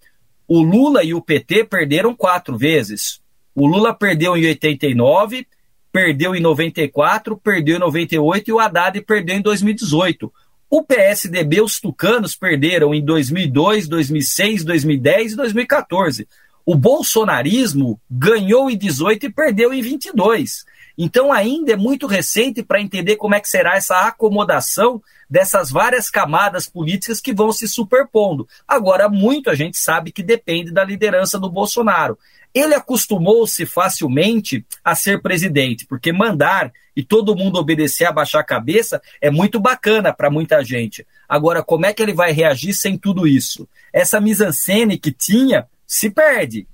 o 0.55 0.61
Lula 0.61 1.03
e 1.03 1.15
o 1.15 1.23
PT 1.23 1.65
perderam 1.65 2.15
quatro 2.15 2.59
vezes. 2.59 3.23
O 3.55 3.67
Lula 3.67 3.95
perdeu 3.95 4.37
em 4.37 4.47
89, 4.49 5.47
perdeu 5.91 6.35
em 6.35 6.41
94, 6.41 7.39
perdeu 7.39 7.77
em 7.77 7.79
98 7.79 8.51
e 8.51 8.53
o 8.53 8.59
Haddad 8.59 9.01
perdeu 9.01 9.37
em 9.37 9.41
2018. 9.41 10.31
O 10.69 10.83
PSDB, 10.83 11.63
os 11.63 11.81
tucanos, 11.81 12.35
perderam 12.35 12.95
em 12.95 13.03
2002, 13.03 13.89
2006, 13.89 14.63
2010 14.63 15.33
e 15.33 15.37
2014. 15.37 16.29
O 16.67 16.75
bolsonarismo 16.75 17.99
ganhou 18.11 18.69
em 18.69 18.77
18 18.77 19.25
e 19.25 19.33
perdeu 19.33 19.73
em 19.73 19.81
22. 19.81 20.67
Então 20.97 21.33
ainda 21.33 21.73
é 21.73 21.77
muito 21.77 22.07
recente 22.07 22.63
para 22.63 22.81
entender 22.81 23.17
como 23.17 23.35
é 23.35 23.41
que 23.41 23.49
será 23.49 23.77
essa 23.77 24.07
acomodação 24.07 25.03
dessas 25.29 25.71
várias 25.71 26.11
camadas 26.11 26.69
políticas 26.69 27.21
que 27.21 27.33
vão 27.33 27.53
se 27.53 27.67
superpondo. 27.67 28.47
Agora, 28.69 29.09
muito 29.09 29.49
a 29.49 29.55
gente 29.55 29.79
sabe 29.79 30.13
que 30.13 30.23
depende 30.23 30.71
da 30.71 30.85
liderança 30.85 31.39
do 31.39 31.51
Bolsonaro. 31.51 32.19
Ele 32.55 32.75
acostumou-se 32.75 33.65
facilmente 33.65 34.65
a 34.85 34.95
ser 34.95 35.23
presidente, 35.23 35.87
porque 35.87 36.13
mandar 36.13 36.71
e 36.95 37.03
todo 37.03 37.35
mundo 37.35 37.59
obedecer, 37.59 38.05
abaixar 38.05 38.43
a 38.43 38.45
cabeça, 38.45 39.01
é 39.21 39.31
muito 39.31 39.59
bacana 39.59 40.13
para 40.13 40.31
muita 40.31 40.63
gente. 40.63 41.07
Agora, 41.27 41.63
como 41.63 41.87
é 41.87 41.95
que 41.95 42.03
ele 42.03 42.13
vai 42.13 42.33
reagir 42.33 42.75
sem 42.75 42.99
tudo 42.99 43.27
isso? 43.27 43.67
Essa 43.91 44.21
mise-en-scène 44.21 44.99
que 44.99 45.11
tinha 45.11 45.67
se 45.87 46.11
perde. 46.11 46.67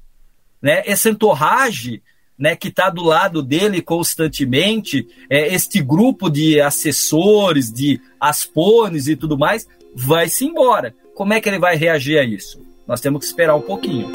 Né? 0.61 0.83
Esse 0.85 1.09
entorrage 1.09 2.03
né, 2.38 2.54
que 2.54 2.68
está 2.68 2.88
do 2.88 3.02
lado 3.02 3.42
dele 3.42 3.83
constantemente, 3.83 5.07
é, 5.28 5.52
este 5.52 5.83
grupo 5.83 6.30
de 6.30 6.61
assessores, 6.61 7.73
de 7.73 8.00
aspones 8.21 9.09
e 9.09 9.16
tudo 9.16 9.37
mais, 9.37 9.66
vai-se 9.95 10.45
embora. 10.45 10.95
Como 11.14 11.33
é 11.33 11.40
que 11.40 11.49
ele 11.49 11.59
vai 11.59 11.76
reagir 11.76 12.18
a 12.18 12.25
isso? 12.25 12.61
Nós 12.87 13.00
temos 13.00 13.21
que 13.21 13.26
esperar 13.26 13.57
um 13.57 13.61
pouquinho. 13.61 14.11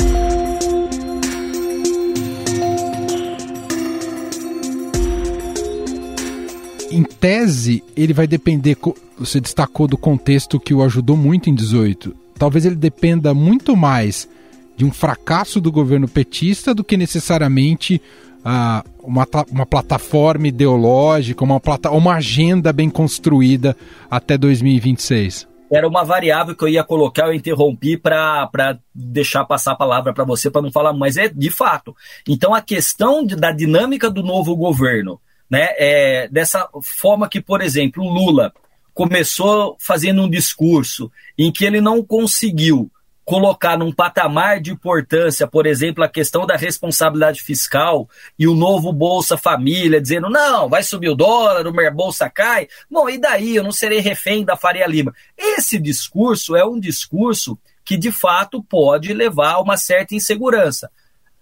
em 6.93 7.03
tese, 7.03 7.83
ele 7.97 8.13
vai 8.13 8.27
depender, 8.27 8.77
você 9.17 9.41
destacou 9.41 9.87
do 9.87 9.97
contexto 9.97 10.59
que 10.59 10.75
o 10.75 10.83
ajudou 10.83 11.17
muito 11.17 11.49
em 11.49 11.55
18. 11.55 12.15
Talvez 12.37 12.65
ele 12.65 12.75
dependa 12.75 13.33
muito 13.33 13.75
mais 13.75 14.29
de 14.75 14.85
um 14.85 14.91
fracasso 14.91 15.61
do 15.61 15.71
governo 15.71 16.07
petista 16.07 16.73
do 16.73 16.83
que 16.83 16.97
necessariamente 16.97 18.01
uh, 18.39 18.89
uma, 19.03 19.27
uma 19.51 19.65
plataforma 19.65 20.47
ideológica, 20.47 21.43
uma, 21.43 21.59
plata, 21.59 21.91
uma 21.91 22.15
agenda 22.15 22.73
bem 22.73 22.89
construída 22.89 23.75
até 24.09 24.37
2026 24.37 25.47
era 25.75 25.87
uma 25.87 26.03
variável 26.03 26.55
que 26.55 26.63
eu 26.63 26.67
ia 26.67 26.83
colocar, 26.83 27.25
eu 27.25 27.33
interrompi 27.33 27.97
para 27.97 28.77
deixar 28.93 29.43
passar 29.43 29.71
a 29.71 29.75
palavra 29.75 30.13
para 30.13 30.23
você, 30.23 30.51
para 30.51 30.61
não 30.61 30.71
falar, 30.71 30.93
mas 30.93 31.17
é 31.17 31.27
de 31.27 31.49
fato. 31.49 31.95
Então, 32.27 32.53
a 32.53 32.61
questão 32.61 33.25
de, 33.25 33.35
da 33.35 33.51
dinâmica 33.51 34.07
do 34.07 34.21
novo 34.21 34.55
governo, 34.55 35.19
né? 35.49 35.69
É, 35.77 36.27
dessa 36.31 36.69
forma 36.81 37.27
que, 37.27 37.41
por 37.41 37.59
exemplo, 37.61 38.07
Lula 38.07 38.53
começou 38.93 39.75
fazendo 39.79 40.21
um 40.21 40.29
discurso 40.29 41.11
em 41.37 41.51
que 41.51 41.65
ele 41.65 41.81
não 41.81 42.03
conseguiu 42.03 42.91
colocar 43.25 43.77
num 43.77 43.91
patamar 43.91 44.59
de 44.59 44.71
importância, 44.71 45.47
por 45.47 45.65
exemplo, 45.65 46.03
a 46.03 46.09
questão 46.09 46.45
da 46.45 46.55
responsabilidade 46.55 47.41
fiscal 47.41 48.09
e 48.37 48.47
o 48.47 48.53
novo 48.53 48.91
Bolsa 48.91 49.37
Família, 49.37 50.01
dizendo, 50.01 50.29
não, 50.29 50.67
vai 50.67 50.83
subir 50.83 51.09
o 51.09 51.15
dólar, 51.15 51.65
o 51.65 51.73
meu 51.73 51.93
bolsa 51.93 52.29
cai, 52.29 52.67
bom, 52.89 53.09
e 53.09 53.17
daí 53.17 53.55
eu 53.55 53.63
não 53.63 53.71
serei 53.71 53.99
refém 53.99 54.43
da 54.43 54.57
Faria 54.57 54.85
Lima. 54.85 55.13
Esse 55.37 55.79
discurso 55.79 56.55
é 56.55 56.65
um 56.65 56.79
discurso 56.79 57.57
que, 57.85 57.97
de 57.97 58.11
fato, 58.11 58.63
pode 58.63 59.13
levar 59.13 59.53
a 59.53 59.61
uma 59.61 59.77
certa 59.77 60.15
insegurança. 60.15 60.89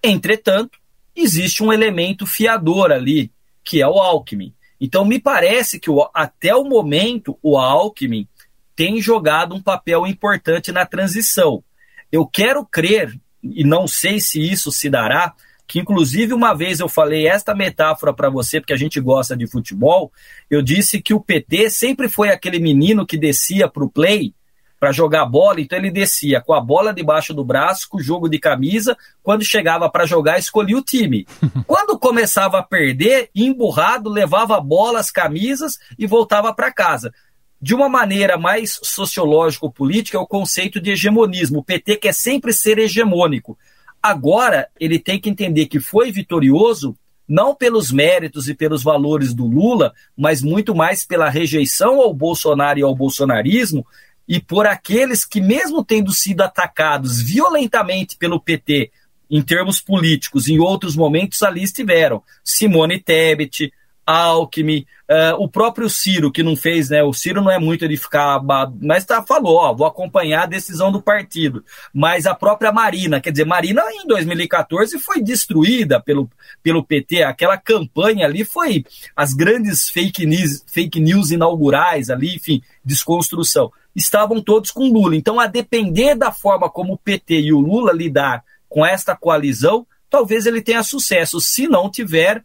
Entretanto, 0.04 0.80
existe 1.16 1.64
um 1.64 1.72
elemento 1.72 2.26
fiador 2.26 2.92
ali, 2.92 3.32
que 3.64 3.82
é 3.82 3.88
o 3.88 4.00
Alckmin. 4.00 4.54
Então, 4.80 5.06
me 5.06 5.20
parece 5.20 5.80
que 5.80 5.90
o, 5.90 6.10
até 6.14 6.56
o 6.56 6.64
momento 6.64 7.38
o 7.42 7.58
Alckmin 7.58 8.28
tem 8.76 9.00
jogado 9.00 9.54
um 9.54 9.62
papel 9.62 10.08
importante 10.08 10.72
na 10.72 10.86
transição. 10.86 11.64
Eu 12.12 12.26
quero 12.26 12.66
crer, 12.66 13.20
e 13.44 13.64
não 13.64 13.88
sei 13.88 14.20
se 14.20 14.42
isso 14.42 14.72
se 14.72 14.90
dará, 14.90 15.34
que 15.68 15.80
inclusive 15.80 16.34
uma 16.34 16.54
vez 16.54 16.82
eu 16.82 16.90
falei 16.90 17.28
esta 17.28 17.56
metáfora 17.56 18.14
para 18.14 18.30
você, 18.30 18.60
porque 18.60 18.74
a 18.74 18.78
gente 18.78 19.00
gosta 19.00 19.38
de 19.38 19.48
futebol, 19.48 20.12
eu 20.50 20.62
disse 20.62 21.02
que 21.02 21.14
o 21.14 21.22
PT 21.22 21.70
sempre 21.70 22.10
foi 22.10 22.30
aquele 22.30 22.60
menino 22.60 23.06
que 23.06 23.18
descia 23.18 23.70
para 23.70 23.84
o 23.84 23.90
play 23.90 24.34
para 24.82 24.92
jogar 24.92 25.28
bola, 25.28 25.62
então 25.62 25.78
ele 25.78 25.92
descia 25.92 26.42
com 26.42 26.56
a 26.56 26.60
bola 26.60 26.92
debaixo 26.92 27.36
do 27.36 27.46
braço, 27.46 27.88
com 27.88 28.00
o 28.00 28.04
jogo 28.04 28.28
de 28.28 28.40
camisa, 28.40 28.98
quando 29.22 29.46
chegava 29.46 29.88
para 29.88 30.08
jogar, 30.08 30.40
escolhia 30.40 30.76
o 30.76 30.82
time. 30.82 31.28
quando 31.68 32.00
começava 32.00 32.58
a 32.58 32.64
perder, 32.64 33.30
emburrado, 33.36 34.10
levava 34.10 34.58
a 34.58 34.60
bola, 34.60 35.00
as 35.00 35.12
camisas 35.12 35.78
e 36.00 36.08
voltava 36.08 36.52
para 36.52 36.74
casa. 36.74 37.14
De 37.62 37.76
uma 37.76 37.88
maneira 37.88 38.38
mais 38.38 38.80
sociológico-política, 38.82 40.18
é 40.18 40.20
o 40.20 40.26
conceito 40.26 40.82
de 40.82 40.92
hegemonismo. 40.92 41.60
O 41.60 41.64
PT 41.64 41.98
quer 41.98 42.14
sempre 42.14 42.52
ser 42.52 42.80
hegemônico. 42.80 43.58
Agora, 44.02 44.68
ele 44.80 44.98
tem 44.98 45.20
que 45.20 45.30
entender 45.30 45.68
que 45.68 45.80
foi 45.80 46.12
vitorioso 46.12 46.98
não 47.28 47.56
pelos 47.56 47.92
méritos 47.92 48.50
e 48.50 48.56
pelos 48.56 48.84
valores 48.84 49.34
do 49.34 49.46
Lula, 49.46 49.94
mas 50.18 50.42
muito 50.42 50.74
mais 50.74 51.06
pela 51.06 51.30
rejeição 51.30 52.02
ao 52.02 52.14
Bolsonaro 52.14 52.80
e 52.80 52.82
ao 52.82 52.96
bolsonarismo, 52.96 53.86
e 54.28 54.40
por 54.40 54.66
aqueles 54.66 55.24
que, 55.24 55.40
mesmo 55.40 55.84
tendo 55.84 56.12
sido 56.12 56.42
atacados 56.42 57.22
violentamente 57.22 58.18
pelo 58.18 58.40
PT 58.40 58.92
em 59.30 59.42
termos 59.42 59.80
políticos, 59.80 60.50
em 60.50 60.60
outros 60.60 60.96
momentos 60.96 61.42
ali 61.42 61.64
estiveram. 61.64 62.22
Simone 62.44 63.00
Tebet, 63.00 63.72
Alckmin, 64.06 64.86
uh, 65.10 65.36
o 65.38 65.48
próprio 65.48 65.90
Ciro, 65.90 66.32
que 66.32 66.44
não 66.44 66.56
fez, 66.56 66.90
né? 66.90 67.04
O 67.04 67.14
Ciro 67.14 67.42
não 67.42 67.52
é 67.52 67.60
muito 67.60 67.88
de 67.88 67.96
ficar, 67.98 68.42
mas 68.82 69.06
tá, 69.06 69.24
falou, 69.24 69.58
ó, 69.58 69.74
vou 69.74 69.86
acompanhar 69.86 70.44
a 70.44 70.48
decisão 70.48 70.92
do 70.92 71.02
partido. 71.02 71.64
Mas 71.94 72.26
a 72.26 72.34
própria 72.34 72.72
Marina, 72.72 73.22
quer 73.22 73.32
dizer, 73.32 73.46
Marina 73.46 73.84
em 73.92 74.08
2014 74.08 75.00
foi 75.00 75.22
destruída 75.22 76.02
pelo, 76.02 76.30
pelo 76.64 76.84
PT, 76.84 77.24
aquela 77.24 77.58
campanha 77.58 78.26
ali 78.26 78.44
foi 78.44 78.84
as 79.16 79.34
grandes 79.34 79.90
fake 79.90 80.26
news, 80.26 80.64
fake 80.68 81.00
news 81.00 81.32
inaugurais 81.32 82.10
ali, 82.10 82.36
enfim, 82.36 82.62
desconstrução 82.84 83.72
estavam 83.96 84.42
todos 84.42 84.72
com 84.72 84.92
Lula. 84.92 85.16
Então, 85.16 85.40
a 85.40 85.48
depender 85.48 86.16
da 86.16 86.32
forma 86.32 86.70
como 86.70 86.94
o 86.94 86.98
PT 86.98 87.42
e 87.42 87.54
o 87.54 87.60
Lula 87.60 87.92
lidar 87.92 88.44
com 88.70 88.86
esta 88.86 89.16
coalizão, 89.16 89.86
talvez 90.10 90.46
ele 90.46 90.62
tenha 90.62 90.84
sucesso. 90.84 91.40
Se 91.40 91.68
não 91.68 91.90
tiver, 91.90 92.44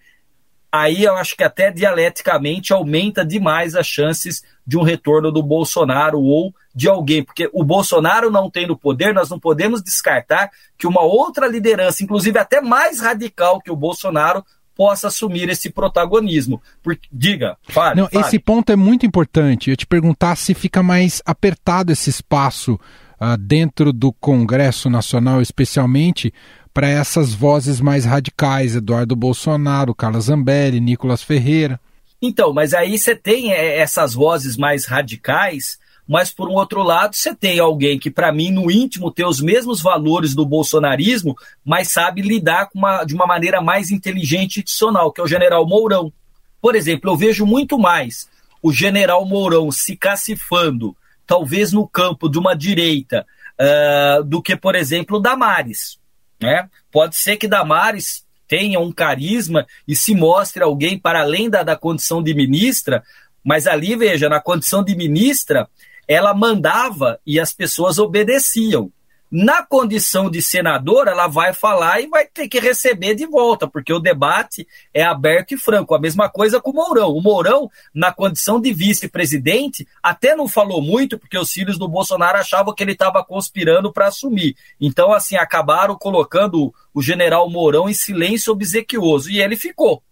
aí 0.77 1.05
eu 1.05 1.17
acho 1.17 1.37
que 1.37 1.45
até 1.45 1.71
dialeticamente 1.71 2.73
aumenta 2.73 3.25
demais 3.25 3.75
as 3.75 3.87
chances 3.87 4.43
de 4.67 4.77
um 4.77 4.83
retorno 4.83 5.31
do 5.31 5.43
Bolsonaro 5.43 6.21
ou 6.21 6.55
de 6.75 6.89
alguém, 6.89 7.23
porque 7.23 7.49
o 7.53 7.65
Bolsonaro 7.65 8.31
não 8.31 8.51
tem 8.51 8.67
no 8.67 8.77
poder, 8.77 9.15
nós 9.15 9.31
não 9.31 9.39
podemos 9.39 9.83
descartar 9.83 10.51
que 10.77 10.87
uma 10.87 11.03
outra 11.03 11.47
liderança, 11.47 12.03
inclusive 12.03 12.39
até 12.39 12.61
mais 12.61 13.01
radical 13.01 13.61
que 13.61 13.71
o 13.71 13.77
Bolsonaro, 13.77 14.45
possa 14.77 15.09
assumir 15.09 15.49
esse 15.49 15.71
protagonismo. 15.71 16.61
Porque, 16.83 17.09
diga, 17.11 17.57
fale, 17.69 18.01
Não, 18.01 18.09
fale. 18.09 18.27
Esse 18.27 18.39
ponto 18.39 18.71
é 18.71 18.77
muito 18.77 19.07
importante. 19.07 19.71
Eu 19.71 19.77
te 19.77 19.87
perguntar 19.87 20.37
se 20.37 20.53
fica 20.53 20.83
mais 20.83 21.23
apertado 21.25 21.91
esse 21.91 22.11
espaço 22.11 22.79
uh, 23.19 23.37
dentro 23.39 23.93
do 23.93 24.13
Congresso 24.13 24.91
Nacional, 24.91 25.41
especialmente 25.41 26.33
para 26.77 26.91
essas 26.91 27.33
vozes 27.33 27.81
mais 27.81 28.05
radicais, 28.05 28.77
Eduardo 28.77 29.17
Bolsonaro, 29.17 29.95
Carla 29.95 30.21
Zambelli, 30.21 30.79
Nicolas 30.79 31.23
Ferreira. 31.23 31.81
Então, 32.21 32.53
mas 32.53 32.75
aí 32.75 32.99
você 32.99 33.17
tem 33.17 33.51
é, 33.51 33.79
essas 33.79 34.13
vozes 34.13 34.59
mais 34.59 34.85
radicais 34.85 35.79
mas 36.07 36.31
por 36.31 36.49
um 36.49 36.53
outro 36.53 36.83
lado, 36.83 37.17
você 37.17 37.35
tem 37.35 37.59
alguém 37.59 37.99
que, 37.99 38.11
para 38.11 38.31
mim, 38.31 38.53
no 38.53 38.71
íntimo, 38.71 39.11
tem 39.11 39.27
os 39.27 39.41
mesmos 39.41 39.83
valores 39.83 40.37
do 40.37 40.47
bolsonarismo, 40.47 41.35
mas 41.65 41.91
sabe 41.91 42.23
lidar 42.23 42.69
uma, 42.73 43.03
de 43.05 43.13
uma 43.13 43.27
maneira 43.27 43.61
mais 43.61 43.91
inteligente 43.91 44.59
e 44.59 44.61
institucional, 44.61 45.11
que 45.11 45.21
é 45.21 45.25
o 45.25 45.27
general 45.27 45.67
Mourão. 45.67 46.13
Por 46.61 46.77
exemplo, 46.77 47.11
eu 47.11 47.17
vejo 47.17 47.45
muito 47.45 47.77
mais 47.77 48.29
o 48.63 48.73
general 48.73 49.25
Mourão 49.25 49.73
se 49.73 49.97
cacifando, 49.97 50.97
talvez 51.27 51.73
no 51.73 51.89
campo 51.89 52.29
de 52.29 52.39
uma 52.39 52.55
direita, 52.55 53.27
uh, 53.61 54.23
do 54.23 54.41
que, 54.41 54.57
por 54.57 54.77
exemplo, 54.77 55.19
Damares. 55.19 55.99
Né? 56.41 56.69
Pode 56.91 57.17
ser 57.17 57.37
que 57.37 57.49
Damares 57.49 58.25
tenha 58.49 58.79
um 58.79 58.93
carisma 58.93 59.67
e 59.87 59.97
se 59.97 60.15
mostre 60.15 60.63
alguém 60.63 60.99
para 60.99 61.21
além 61.21 61.51
da, 61.51 61.63
da 61.63 61.77
condição 61.77 62.23
de 62.23 62.35
ministra, 62.35 63.03
mas 63.45 63.67
ali, 63.67 63.97
veja, 63.97 64.29
na 64.29 64.41
condição 64.41 64.85
de 64.85 64.95
ministra, 64.95 65.69
ela 66.07 66.35
mandava 66.35 67.19
e 67.27 67.41
as 67.41 67.53
pessoas 67.53 67.99
obedeciam. 67.99 68.91
Na 69.31 69.65
condição 69.65 70.31
de 70.31 70.41
senador, 70.41 71.09
ela 71.09 71.27
vai 71.27 71.53
falar 71.53 72.01
e 72.01 72.07
vai 72.07 72.27
ter 72.27 72.49
que 72.49 72.61
receber 72.61 73.17
de 73.17 73.27
volta, 73.27 73.67
porque 73.67 73.93
o 73.93 73.99
debate 73.99 74.67
é 74.95 75.03
aberto 75.03 75.53
e 75.53 75.59
franco. 75.59 75.95
A 75.97 75.99
mesma 75.99 76.29
coisa 76.29 76.61
com 76.61 76.71
o 76.71 76.75
Mourão. 76.75 77.13
O 77.13 77.21
Mourão, 77.21 77.69
na 77.93 78.13
condição 78.13 78.61
de 78.61 78.73
vice-presidente, 78.73 79.87
até 80.01 80.37
não 80.37 80.47
falou 80.47 80.81
muito, 80.81 81.19
porque 81.19 81.37
os 81.37 81.51
filhos 81.51 81.77
do 81.77 81.89
Bolsonaro 81.89 82.39
achavam 82.39 82.73
que 82.73 82.85
ele 82.85 82.93
estava 82.93 83.25
conspirando 83.25 83.93
para 83.93 84.07
assumir. 84.07 84.57
Então, 84.81 85.13
assim, 85.13 85.37
acabaram 85.37 85.97
colocando 85.97 86.73
o 86.95 87.03
general 87.03 87.51
Mourão 87.51 87.89
em 87.89 87.95
silêncio 87.95 88.53
obsequioso. 88.53 89.29
E 89.29 89.41
ele 89.41 89.57
ficou. 89.57 90.05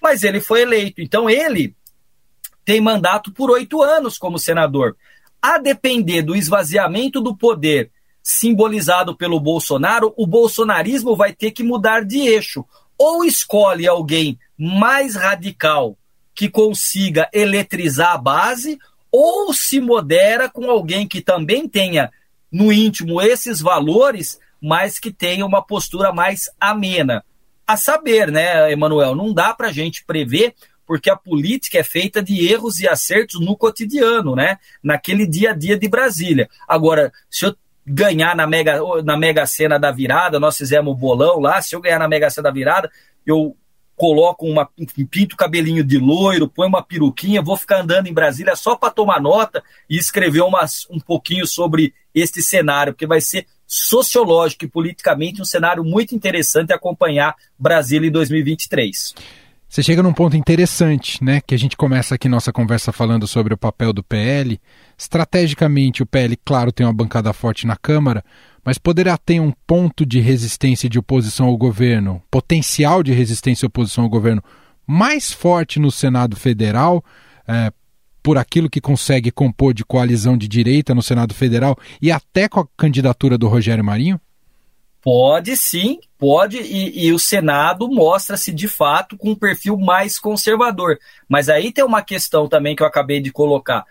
Mas 0.00 0.22
ele 0.22 0.40
foi 0.40 0.62
eleito. 0.62 1.02
Então, 1.02 1.28
ele 1.28 1.76
tem 2.64 2.80
mandato 2.80 3.30
por 3.32 3.50
oito 3.50 3.82
anos 3.82 4.16
como 4.16 4.38
senador. 4.38 4.96
A 5.42 5.58
depender 5.58 6.22
do 6.22 6.34
esvaziamento 6.34 7.20
do 7.20 7.36
poder 7.36 7.90
simbolizado 8.22 9.16
pelo 9.16 9.40
Bolsonaro, 9.40 10.14
o 10.16 10.26
bolsonarismo 10.26 11.16
vai 11.16 11.32
ter 11.32 11.50
que 11.50 11.62
mudar 11.62 12.04
de 12.04 12.20
eixo. 12.20 12.64
Ou 12.96 13.24
escolhe 13.24 13.88
alguém 13.88 14.38
mais 14.56 15.16
radical 15.16 15.96
que 16.34 16.48
consiga 16.48 17.28
eletrizar 17.32 18.12
a 18.12 18.18
base, 18.18 18.78
ou 19.10 19.52
se 19.52 19.80
modera 19.80 20.48
com 20.48 20.70
alguém 20.70 21.06
que 21.06 21.20
também 21.20 21.68
tenha 21.68 22.10
no 22.50 22.72
íntimo 22.72 23.20
esses 23.20 23.60
valores, 23.60 24.38
mas 24.60 24.98
que 24.98 25.12
tenha 25.12 25.44
uma 25.44 25.60
postura 25.60 26.12
mais 26.12 26.50
amena. 26.60 27.24
A 27.66 27.76
saber, 27.76 28.30
né, 28.30 28.70
Emanuel, 28.70 29.14
não 29.14 29.32
dá 29.32 29.52
para 29.52 29.68
a 29.68 29.72
gente 29.72 30.04
prever, 30.04 30.54
porque 30.86 31.10
a 31.10 31.16
política 31.16 31.78
é 31.78 31.82
feita 31.82 32.22
de 32.22 32.46
erros 32.46 32.80
e 32.80 32.88
acertos 32.88 33.40
no 33.40 33.56
cotidiano, 33.56 34.34
né? 34.34 34.58
Naquele 34.82 35.26
dia 35.26 35.50
a 35.50 35.54
dia 35.54 35.76
de 35.76 35.88
Brasília. 35.88 36.48
Agora, 36.68 37.12
se 37.30 37.46
eu 37.46 37.56
ganhar 37.86 38.36
na 38.36 38.46
Mega, 38.46 38.78
na 39.02 39.16
mega 39.16 39.46
Sena 39.46 39.78
da 39.78 39.90
virada, 39.90 40.38
nós 40.38 40.56
fizemos 40.56 40.92
o 40.92 40.96
bolão 40.96 41.40
lá, 41.40 41.60
se 41.60 41.74
eu 41.74 41.80
ganhar 41.80 41.98
na 41.98 42.08
Mega 42.08 42.30
Sena 42.30 42.44
da 42.44 42.50
virada, 42.50 42.90
eu 43.26 43.56
coloco 43.96 44.46
uma 44.46 44.68
pinto 45.10 45.36
cabelinho 45.36 45.84
de 45.84 45.98
loiro, 45.98 46.48
põe 46.48 46.66
uma 46.66 46.82
peruquinha, 46.82 47.42
vou 47.42 47.56
ficar 47.56 47.82
andando 47.82 48.08
em 48.08 48.12
Brasília 48.12 48.56
só 48.56 48.74
para 48.74 48.90
tomar 48.90 49.20
nota 49.20 49.62
e 49.88 49.96
escrever 49.96 50.42
umas, 50.42 50.86
um 50.90 50.98
pouquinho 50.98 51.46
sobre 51.46 51.94
este 52.14 52.42
cenário, 52.42 52.92
porque 52.92 53.06
vai 53.06 53.20
ser 53.20 53.46
sociológico 53.66 54.64
e 54.64 54.68
politicamente 54.68 55.40
um 55.40 55.44
cenário 55.44 55.84
muito 55.84 56.14
interessante 56.14 56.72
acompanhar 56.72 57.36
Brasília 57.58 58.08
em 58.08 58.12
2023. 58.12 59.14
Você 59.72 59.82
chega 59.82 60.02
num 60.02 60.12
ponto 60.12 60.36
interessante, 60.36 61.24
né? 61.24 61.40
Que 61.40 61.54
a 61.54 61.58
gente 61.58 61.78
começa 61.78 62.14
aqui 62.14 62.28
nossa 62.28 62.52
conversa 62.52 62.92
falando 62.92 63.26
sobre 63.26 63.54
o 63.54 63.56
papel 63.56 63.90
do 63.90 64.02
PL. 64.02 64.60
Estrategicamente, 64.98 66.02
o 66.02 66.06
PL, 66.06 66.36
claro, 66.44 66.70
tem 66.70 66.84
uma 66.84 66.92
bancada 66.92 67.32
forte 67.32 67.66
na 67.66 67.74
Câmara, 67.74 68.22
mas 68.62 68.76
poderá 68.76 69.16
ter 69.16 69.40
um 69.40 69.50
ponto 69.66 70.04
de 70.04 70.20
resistência 70.20 70.90
de 70.90 70.98
oposição 70.98 71.46
ao 71.46 71.56
governo, 71.56 72.22
potencial 72.30 73.02
de 73.02 73.14
resistência 73.14 73.64
e 73.64 73.68
oposição 73.68 74.04
ao 74.04 74.10
governo 74.10 74.42
mais 74.86 75.32
forte 75.32 75.80
no 75.80 75.90
Senado 75.90 76.36
Federal, 76.36 77.02
é, 77.48 77.72
por 78.22 78.36
aquilo 78.36 78.68
que 78.68 78.78
consegue 78.78 79.30
compor 79.30 79.72
de 79.72 79.86
coalizão 79.86 80.36
de 80.36 80.48
direita 80.48 80.94
no 80.94 81.02
Senado 81.02 81.32
Federal 81.32 81.78
e 82.02 82.12
até 82.12 82.46
com 82.46 82.60
a 82.60 82.68
candidatura 82.76 83.38
do 83.38 83.48
Rogério 83.48 83.82
Marinho? 83.82 84.20
Pode 85.02 85.56
sim, 85.56 85.98
pode, 86.16 86.58
e, 86.58 87.06
e 87.06 87.12
o 87.12 87.18
Senado 87.18 87.88
mostra-se 87.88 88.52
de 88.52 88.68
fato 88.68 89.16
com 89.16 89.30
um 89.30 89.34
perfil 89.34 89.76
mais 89.76 90.16
conservador. 90.16 90.96
Mas 91.28 91.48
aí 91.48 91.72
tem 91.72 91.84
uma 91.84 92.02
questão 92.02 92.48
também 92.48 92.76
que 92.76 92.84
eu 92.84 92.86
acabei 92.86 93.20
de 93.20 93.32
colocar. 93.32 93.84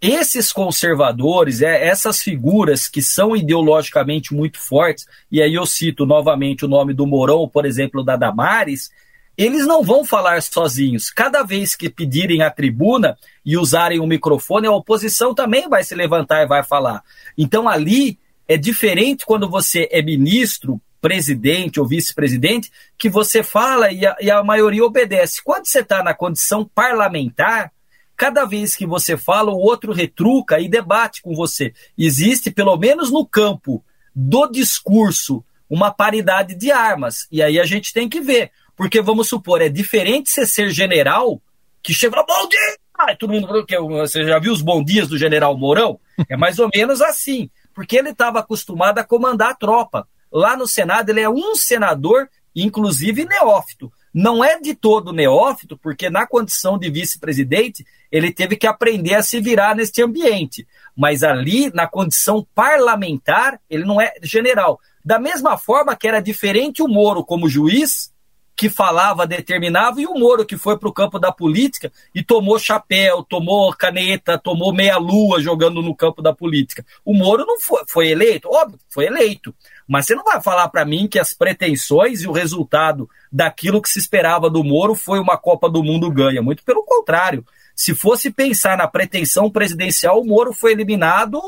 Esses 0.00 0.52
conservadores, 0.52 1.60
é, 1.60 1.86
essas 1.86 2.22
figuras 2.22 2.88
que 2.88 3.02
são 3.02 3.36
ideologicamente 3.36 4.34
muito 4.34 4.58
fortes, 4.58 5.06
e 5.30 5.42
aí 5.42 5.54
eu 5.54 5.66
cito 5.66 6.06
novamente 6.06 6.64
o 6.64 6.68
nome 6.68 6.94
do 6.94 7.06
Mourão, 7.06 7.46
por 7.46 7.66
exemplo, 7.66 8.02
da 8.02 8.16
Damares, 8.16 8.90
eles 9.36 9.66
não 9.66 9.82
vão 9.82 10.06
falar 10.06 10.40
sozinhos. 10.40 11.10
Cada 11.10 11.42
vez 11.42 11.74
que 11.74 11.90
pedirem 11.90 12.40
a 12.40 12.50
tribuna 12.50 13.18
e 13.44 13.58
usarem 13.58 14.00
o 14.00 14.06
microfone, 14.06 14.66
a 14.66 14.72
oposição 14.72 15.34
também 15.34 15.68
vai 15.68 15.84
se 15.84 15.94
levantar 15.94 16.42
e 16.42 16.46
vai 16.46 16.62
falar. 16.62 17.02
Então 17.36 17.68
ali 17.68 18.18
é 18.48 18.56
diferente 18.56 19.26
quando 19.26 19.48
você 19.48 19.88
é 19.90 20.00
ministro, 20.00 20.80
presidente 21.00 21.78
ou 21.78 21.86
vice-presidente, 21.86 22.70
que 22.98 23.08
você 23.08 23.42
fala 23.42 23.90
e 23.92 24.06
a, 24.06 24.16
e 24.20 24.30
a 24.30 24.42
maioria 24.42 24.84
obedece. 24.84 25.42
Quando 25.42 25.66
você 25.66 25.80
está 25.80 26.02
na 26.02 26.14
condição 26.14 26.68
parlamentar, 26.74 27.72
cada 28.16 28.44
vez 28.44 28.74
que 28.74 28.86
você 28.86 29.16
fala, 29.16 29.52
o 29.52 29.58
outro 29.58 29.92
retruca 29.92 30.58
e 30.58 30.68
debate 30.68 31.22
com 31.22 31.34
você. 31.34 31.72
Existe, 31.98 32.50
pelo 32.50 32.76
menos 32.76 33.10
no 33.10 33.26
campo 33.26 33.84
do 34.14 34.46
discurso, 34.48 35.44
uma 35.68 35.90
paridade 35.90 36.54
de 36.54 36.70
armas. 36.70 37.26
E 37.30 37.42
aí 37.42 37.60
a 37.60 37.64
gente 37.64 37.92
tem 37.92 38.08
que 38.08 38.20
ver. 38.20 38.50
Porque, 38.74 39.00
vamos 39.00 39.28
supor, 39.28 39.62
é 39.62 39.68
diferente 39.68 40.30
você 40.30 40.46
ser 40.46 40.70
general, 40.70 41.40
que 41.82 41.94
chega 41.94 42.22
bom 42.22 42.48
dia! 42.48 43.16
Todo 43.18 43.32
mundo, 43.32 43.66
você 43.90 44.24
já 44.24 44.38
viu 44.38 44.52
os 44.52 44.62
bom 44.62 44.82
dias 44.82 45.08
do 45.08 45.18
general 45.18 45.56
Mourão? 45.56 46.00
É 46.28 46.36
mais 46.36 46.58
ou 46.58 46.70
menos 46.74 47.02
assim 47.02 47.50
porque 47.76 47.98
ele 47.98 48.08
estava 48.08 48.38
acostumado 48.38 48.98
a 48.98 49.04
comandar 49.04 49.50
a 49.50 49.54
tropa. 49.54 50.08
Lá 50.32 50.56
no 50.56 50.66
Senado, 50.66 51.10
ele 51.10 51.20
é 51.20 51.28
um 51.28 51.54
senador, 51.54 52.26
inclusive 52.54 53.26
neófito. 53.26 53.92
Não 54.14 54.42
é 54.42 54.58
de 54.58 54.74
todo 54.74 55.12
neófito, 55.12 55.76
porque 55.76 56.08
na 56.08 56.26
condição 56.26 56.78
de 56.78 56.88
vice-presidente, 56.90 57.84
ele 58.10 58.32
teve 58.32 58.56
que 58.56 58.66
aprender 58.66 59.14
a 59.14 59.22
se 59.22 59.38
virar 59.42 59.76
neste 59.76 60.02
ambiente. 60.02 60.66
Mas 60.96 61.22
ali, 61.22 61.70
na 61.74 61.86
condição 61.86 62.46
parlamentar, 62.54 63.60
ele 63.68 63.84
não 63.84 64.00
é 64.00 64.14
general. 64.22 64.80
Da 65.04 65.18
mesma 65.18 65.58
forma 65.58 65.94
que 65.94 66.08
era 66.08 66.22
diferente 66.22 66.82
o 66.82 66.88
Moro 66.88 67.22
como 67.22 67.46
juiz, 67.46 68.10
que 68.56 68.70
falava, 68.70 69.26
determinava, 69.26 70.00
e 70.00 70.06
o 70.06 70.14
Moro, 70.14 70.46
que 70.46 70.56
foi 70.56 70.78
para 70.78 70.88
o 70.88 70.92
campo 70.92 71.18
da 71.18 71.30
política 71.30 71.92
e 72.14 72.22
tomou 72.22 72.58
chapéu, 72.58 73.22
tomou 73.22 73.70
caneta, 73.76 74.38
tomou 74.38 74.72
meia-lua 74.72 75.42
jogando 75.42 75.82
no 75.82 75.94
campo 75.94 76.22
da 76.22 76.34
política. 76.34 76.84
O 77.04 77.12
Moro 77.12 77.44
não 77.44 77.60
foi, 77.60 77.82
foi 77.86 78.08
eleito? 78.08 78.48
Óbvio, 78.50 78.78
foi 78.88 79.04
eleito. 79.04 79.54
Mas 79.86 80.06
você 80.06 80.14
não 80.14 80.24
vai 80.24 80.40
falar 80.40 80.68
para 80.68 80.86
mim 80.86 81.06
que 81.06 81.18
as 81.18 81.34
pretensões 81.34 82.22
e 82.22 82.28
o 82.28 82.32
resultado 82.32 83.08
daquilo 83.30 83.82
que 83.82 83.90
se 83.90 83.98
esperava 83.98 84.48
do 84.48 84.64
Moro 84.64 84.94
foi 84.94 85.20
uma 85.20 85.36
Copa 85.36 85.68
do 85.68 85.84
Mundo 85.84 86.10
ganha. 86.10 86.40
Muito 86.40 86.64
pelo 86.64 86.82
contrário. 86.82 87.44
Se 87.74 87.94
fosse 87.94 88.30
pensar 88.30 88.78
na 88.78 88.88
pretensão 88.88 89.50
presidencial, 89.50 90.18
o 90.18 90.26
Moro 90.26 90.54
foi 90.54 90.72
eliminado 90.72 91.38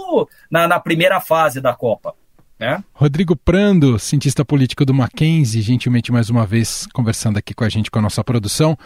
na, 0.50 0.68
na 0.68 0.78
primeira 0.78 1.20
fase 1.20 1.58
da 1.58 1.74
Copa. 1.74 2.14
É? 2.60 2.78
Rodrigo 2.92 3.36
Prando, 3.36 3.98
cientista 3.98 4.44
político 4.44 4.84
do 4.84 4.92
Mackenzie, 4.92 5.62
gentilmente 5.62 6.10
mais 6.10 6.28
uma 6.28 6.44
vez 6.44 6.88
conversando 6.92 7.36
aqui 7.36 7.54
com 7.54 7.62
a 7.62 7.68
gente, 7.68 7.90
com 7.90 8.00
a 8.00 8.02
nossa 8.02 8.24
produção. 8.24 8.76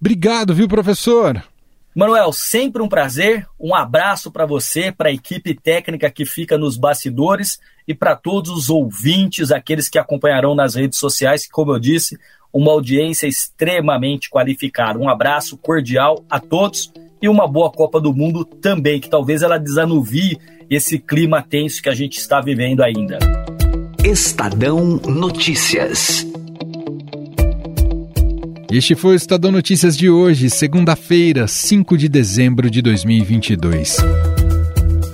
Obrigado, 0.00 0.54
viu, 0.54 0.66
professor? 0.66 1.42
Manuel, 1.94 2.32
sempre 2.32 2.82
um 2.82 2.88
prazer. 2.88 3.46
Um 3.60 3.74
abraço 3.74 4.30
para 4.30 4.46
você, 4.46 4.90
para 4.90 5.10
a 5.10 5.12
equipe 5.12 5.54
técnica 5.54 6.10
que 6.10 6.24
fica 6.24 6.56
nos 6.56 6.78
bastidores 6.78 7.60
e 7.86 7.94
para 7.94 8.16
todos 8.16 8.50
os 8.50 8.70
ouvintes, 8.70 9.52
aqueles 9.52 9.90
que 9.90 9.98
acompanharão 9.98 10.54
nas 10.54 10.74
redes 10.74 10.98
sociais, 10.98 11.44
que, 11.44 11.52
como 11.52 11.72
eu 11.72 11.78
disse, 11.78 12.18
uma 12.50 12.72
audiência 12.72 13.26
extremamente 13.26 14.30
qualificada. 14.30 14.98
Um 14.98 15.08
abraço 15.08 15.58
cordial 15.58 16.24
a 16.30 16.40
todos 16.40 16.90
e 17.20 17.28
uma 17.28 17.46
boa 17.46 17.70
Copa 17.70 18.00
do 18.00 18.14
Mundo 18.14 18.42
também, 18.44 18.98
que 18.98 19.10
talvez 19.10 19.42
ela 19.42 19.58
desanuvie 19.58 20.38
esse 20.74 20.98
clima 20.98 21.42
tenso 21.42 21.82
que 21.82 21.88
a 21.88 21.94
gente 21.94 22.18
está 22.18 22.40
vivendo 22.40 22.82
ainda. 22.82 23.18
Estadão 24.02 25.00
Notícias. 25.06 26.26
Este 28.70 28.94
foi 28.94 29.12
o 29.12 29.16
Estadão 29.16 29.52
Notícias 29.52 29.96
de 29.96 30.08
hoje, 30.08 30.48
segunda-feira, 30.48 31.46
5 31.46 31.98
de 31.98 32.08
dezembro 32.08 32.70
de 32.70 32.80
2022. 32.80 33.98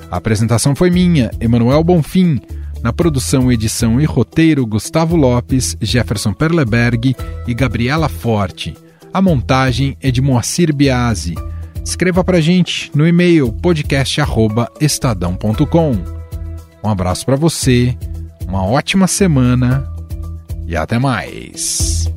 A 0.08 0.16
apresentação 0.16 0.76
foi 0.76 0.90
minha, 0.90 1.30
Emanuel 1.40 1.82
Bonfim. 1.82 2.40
Na 2.80 2.92
produção, 2.92 3.50
edição 3.50 4.00
e 4.00 4.04
roteiro, 4.04 4.64
Gustavo 4.64 5.16
Lopes, 5.16 5.76
Jefferson 5.80 6.32
Perleberg 6.32 7.16
e 7.48 7.54
Gabriela 7.54 8.08
Forte. 8.08 8.76
A 9.12 9.20
montagem 9.20 9.96
é 10.00 10.12
de 10.12 10.22
Moacir 10.22 10.72
Biasi. 10.72 11.34
Escreva 11.88 12.22
para 12.22 12.38
gente 12.38 12.92
no 12.94 13.08
e-mail 13.08 13.50
podcast@estadão.com. 13.50 15.92
Um 16.84 16.88
abraço 16.88 17.24
para 17.24 17.34
você, 17.34 17.96
uma 18.46 18.62
ótima 18.62 19.06
semana 19.06 19.90
e 20.66 20.76
até 20.76 20.98
mais. 20.98 22.12